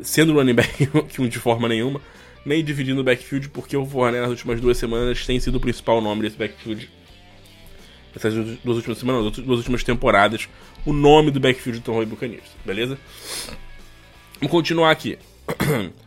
[0.00, 0.88] sendo running back
[1.28, 2.00] de forma nenhuma,
[2.44, 6.00] nem dividindo o backfield, porque o Forné nas últimas duas semanas tem sido o principal
[6.00, 6.88] nome desse backfield.
[8.14, 10.48] Essas duas últimas semanas, duas últimas temporadas,
[10.86, 12.98] o nome do backfield do Tom Roy Buccaneers, beleza?
[14.38, 15.18] Vamos continuar aqui.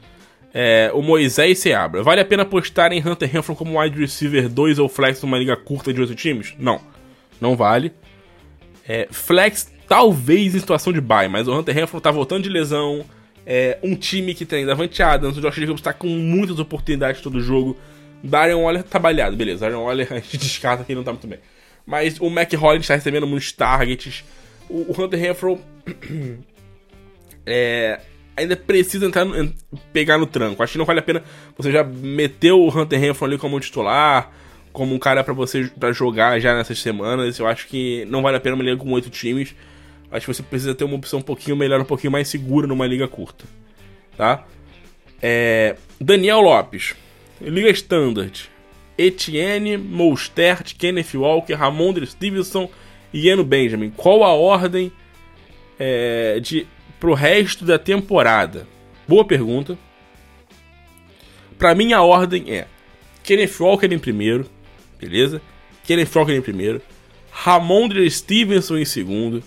[0.58, 2.02] É, o Moisés Seabra.
[2.02, 5.54] Vale a pena apostar em Hunter Renfro como wide receiver 2 ou flex numa liga
[5.58, 6.56] curta de 8 times?
[6.58, 6.80] Não.
[7.42, 7.92] Não vale.
[8.88, 13.04] É, flex talvez em situação de bye, mas o Hunter Renfro tá voltando de lesão.
[13.46, 17.42] É, um time que tem Davante Adams, o Josh Jacobs tá com muitas oportunidades todo
[17.42, 17.76] jogo.
[18.24, 19.66] Darion Waller tá trabalhado, beleza.
[19.66, 21.40] Darion Waller a gente descarta que ele não tá muito bem.
[21.86, 24.24] Mas o Mac Hollins tá recebendo muitos targets.
[24.70, 25.60] O, o Hunter Renfro
[27.46, 28.00] é,
[28.36, 29.54] ainda precisa entrar no,
[29.94, 30.62] pegar no tranco.
[30.62, 31.24] Acho que não vale a pena
[31.58, 34.32] você já meter o Hunter Renfro ali como titular,
[34.74, 37.40] como um cara para você pra jogar já nessas semanas.
[37.40, 39.56] Eu acho que não vale a pena uma liga com oito times.
[40.12, 42.86] Acho que você precisa ter uma opção um pouquinho melhor, um pouquinho mais segura numa
[42.86, 43.46] liga curta.
[44.18, 44.46] Tá?
[45.22, 46.94] É, Daniel Lopes.
[47.42, 48.50] Liga Standard.
[48.98, 52.70] Etienne, Mostert, Kenneth Walker, Ramondre Stevenson
[53.14, 53.90] e Ian Benjamin.
[53.90, 54.92] Qual a ordem
[55.78, 56.66] é, de
[57.00, 58.68] pro resto da temporada?
[59.08, 59.78] Boa pergunta.
[61.58, 62.68] Para mim a ordem é
[63.24, 64.50] Kenneth Walker em primeiro,
[65.00, 65.41] beleza?
[65.84, 66.82] Kenneth Walker em primeiro,
[67.32, 69.43] Ramondre Stevenson em segundo,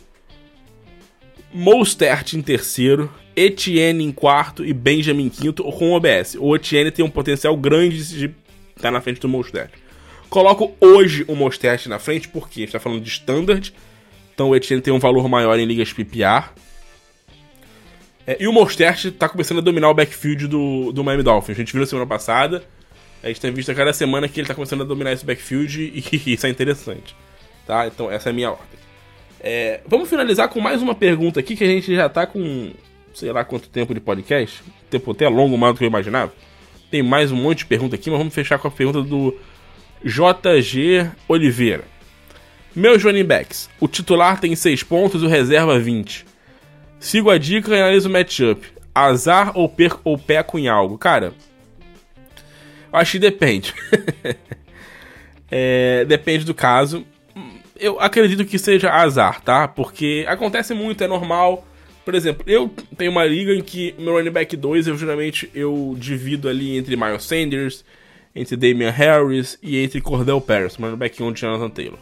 [1.53, 6.37] Mostert em terceiro, Etienne em quarto e Benjamin em quinto com OBS.
[6.39, 8.35] O Etienne tem um potencial grande de estar
[8.83, 9.71] tá na frente do Mostert.
[10.29, 13.73] Coloco hoje o Mostert na frente porque a gente está falando de standard,
[14.35, 16.51] então o Etienne tem um valor maior em ligas PPR.
[18.29, 21.57] É, e o Mostert está começando a dominar o backfield do, do Miami Dolphins.
[21.57, 22.63] A gente viu na semana passada,
[23.23, 25.83] a gente tem visto a cada semana que ele está começando a dominar esse backfield
[26.13, 27.17] e isso é interessante.
[27.67, 27.87] Tá?
[27.87, 28.79] Então essa é a minha ordem.
[29.41, 32.71] É, vamos finalizar com mais uma pergunta aqui que a gente já tá com
[33.15, 34.63] sei lá quanto tempo de podcast.
[34.91, 36.31] Tempo até longo mais do que eu imaginava.
[36.91, 39.35] Tem mais um monte de pergunta aqui, mas vamos fechar com a pergunta do
[40.05, 41.85] JG Oliveira.
[42.77, 43.71] Meus running backs.
[43.81, 46.29] O titular tem 6 pontos e o reserva 20.
[47.01, 48.67] Sigo a dica e analiso o matchup.
[48.95, 50.99] Azar ou perco ou peco em algo?
[50.99, 51.33] Cara,
[52.93, 53.75] acho que depende.
[55.51, 57.07] é, depende do caso
[57.79, 59.69] eu acredito que seja azar, tá?
[59.69, 61.67] Porque acontece muito, é normal.
[62.05, 65.95] Por exemplo, eu tenho uma liga em que meu running back 2, eu geralmente eu
[65.99, 67.85] divido ali entre Miles Sanders,
[68.35, 71.99] entre Damian Harris e entre Cordell Paris, running back 1 de Jonathan Taylor.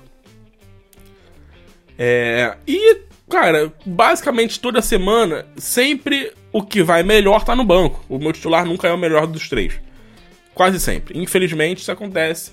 [1.98, 8.04] É, e, cara, basicamente toda semana, sempre o que vai melhor tá no banco.
[8.08, 9.80] O meu titular nunca é o melhor dos três.
[10.54, 11.18] Quase sempre.
[11.18, 12.52] Infelizmente, isso acontece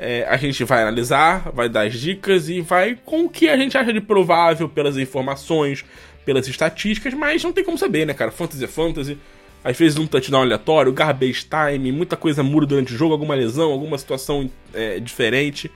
[0.00, 3.56] é, a gente vai analisar, vai dar as dicas e vai com o que a
[3.56, 5.84] gente acha de provável pelas informações,
[6.24, 8.30] pelas estatísticas, mas não tem como saber, né, cara?
[8.30, 9.18] Fantasy é fantasy.
[9.64, 13.72] Às vezes um touchdown aleatório, garbage time, muita coisa muda durante o jogo, alguma lesão,
[13.72, 15.68] alguma situação é, diferente.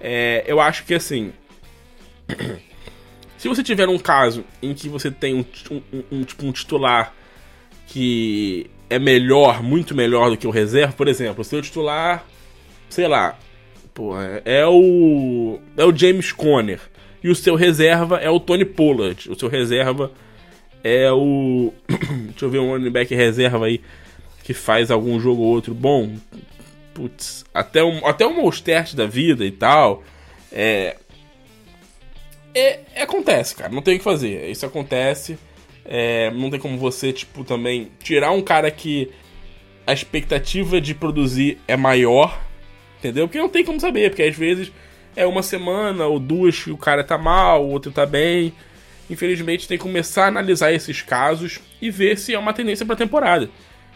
[0.00, 1.32] É, eu acho que assim.
[3.38, 7.14] se você tiver um caso em que você tem um, um, um, tipo, um titular
[7.86, 12.24] que é melhor, muito melhor do que o reserva, por exemplo, seu titular,
[12.88, 13.38] sei lá,
[13.96, 15.58] Porra, é o.
[15.74, 16.80] É o James Conner.
[17.24, 19.30] E o seu reserva é o Tony Pollard.
[19.30, 20.12] O seu reserva
[20.84, 21.72] é o.
[22.28, 23.80] Deixa eu ver um running back reserva aí
[24.44, 26.14] que faz algum jogo ou outro bom.
[26.92, 30.04] Putz, até um, até um Mostert da vida e tal.
[30.52, 30.98] É,
[32.58, 33.72] é, é, Acontece, cara.
[33.72, 34.48] Não tem o que fazer.
[34.50, 35.38] Isso acontece.
[35.84, 39.10] É, não tem como você, tipo, também tirar um cara que
[39.86, 42.46] a expectativa de produzir é maior
[42.98, 43.28] Entendeu?
[43.28, 44.72] Porque não tem como saber, porque às vezes
[45.14, 48.52] é uma semana ou duas que o cara tá mal, o outro tá bem.
[49.08, 52.96] Infelizmente tem que começar a analisar esses casos e ver se é uma tendência pra
[52.96, 53.48] temporada.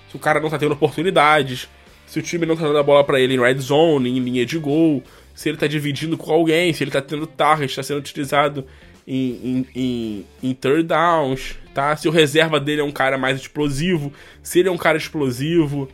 [0.08, 1.68] Se o cara não tá tendo oportunidades,
[2.06, 4.46] se o time não tá dando a bola para ele em red zone, em linha
[4.46, 5.02] de gol,
[5.35, 8.66] se ele tá dividindo com alguém, se ele tá tendo target, tá sendo utilizado
[9.07, 11.97] em, em, em, em third downs, tá?
[11.97, 14.12] Se o reserva dele é um cara mais explosivo,
[14.43, 15.89] se ele é um cara explosivo,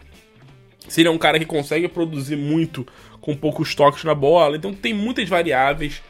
[0.89, 2.87] se ele é um cara que consegue produzir muito
[3.21, 4.57] com poucos toques na bola.
[4.57, 6.03] Então tem muitas variáveis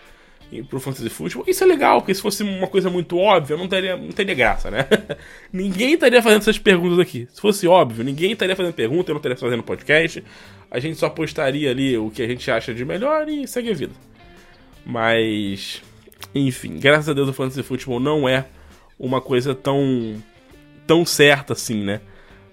[0.69, 1.45] pro Fantasy Football.
[1.47, 4.71] Isso é legal, porque se fosse uma coisa muito óbvia, não teria, não teria graça,
[4.71, 4.87] né?
[5.53, 7.27] ninguém estaria fazendo essas perguntas aqui.
[7.33, 10.23] Se fosse óbvio, ninguém estaria fazendo pergunta, eu não estaria fazendo podcast.
[10.71, 13.75] A gente só postaria ali o que a gente acha de melhor e segue a
[13.75, 13.95] vida.
[14.85, 15.83] Mas,
[16.35, 18.47] enfim, graças a Deus o Fantasy Football não é
[18.99, 20.23] uma coisa tão
[20.87, 22.01] tão certa assim, né?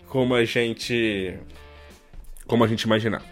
[0.08, 1.36] Como a gente
[2.46, 3.24] como a gente imaginar,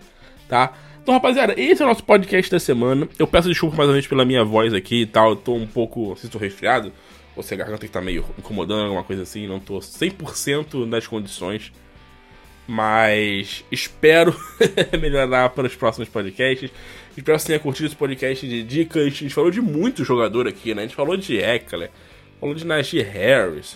[0.48, 0.74] tá?
[1.02, 3.10] Então, rapaziada, esse é o nosso podcast da semana.
[3.18, 5.32] Eu peço desculpa mais uma vez pela minha voz aqui e tal.
[5.32, 6.94] Eu tô um pouco, se estou resfriado,
[7.36, 9.48] ou se a garganta que tá meio incomodando, alguma coisa assim.
[9.48, 11.72] Não tô 100% nas condições.
[12.68, 14.36] Mas espero
[14.99, 16.72] melhorar para os próximos podcasts.
[17.18, 19.05] Espero que você tenha curtido esse podcast de dicas.
[19.05, 20.84] A gente falou de muito jogador aqui, né?
[20.84, 21.91] A gente falou de Eckler,
[22.39, 23.76] falou de Najee Harris,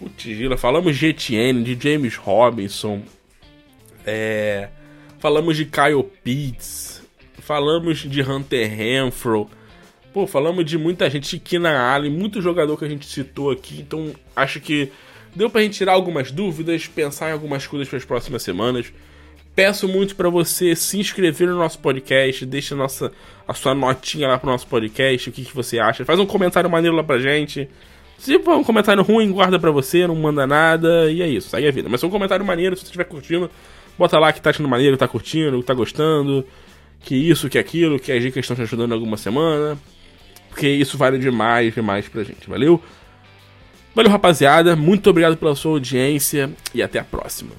[0.00, 3.02] o Tigila, falamos de Etienne, de James Robinson,
[4.06, 4.68] é,
[5.18, 7.02] falamos de Kyle Pitts.
[7.38, 9.50] Falamos de Hunter Renfro.
[10.12, 13.80] Pô, falamos de muita gente, Kina Allen, muito jogador que a gente citou aqui.
[13.80, 14.90] Então, acho que
[15.34, 18.92] Deu pra gente tirar algumas dúvidas, pensar em algumas coisas para as próximas semanas.
[19.54, 23.12] Peço muito para você se inscrever no nosso podcast, deixa a, nossa,
[23.46, 26.04] a sua notinha lá pro nosso podcast, o que, que você acha.
[26.04, 27.68] Faz um comentário maneiro lá pra gente.
[28.18, 31.68] Se for um comentário ruim, guarda pra você, não manda nada, e é isso, segue
[31.68, 31.88] a vida.
[31.88, 33.50] Mas se for um comentário maneiro, se você estiver curtindo,
[33.98, 36.44] bota lá que tá achando maneiro, tá curtindo, tá gostando,
[37.00, 39.78] que isso, que aquilo, que as dicas estão te ajudando alguma semana.
[40.48, 42.80] Porque isso vale demais, demais pra gente, valeu?
[43.94, 47.52] Valeu, rapaziada, muito obrigado pela sua audiência e até a próxima.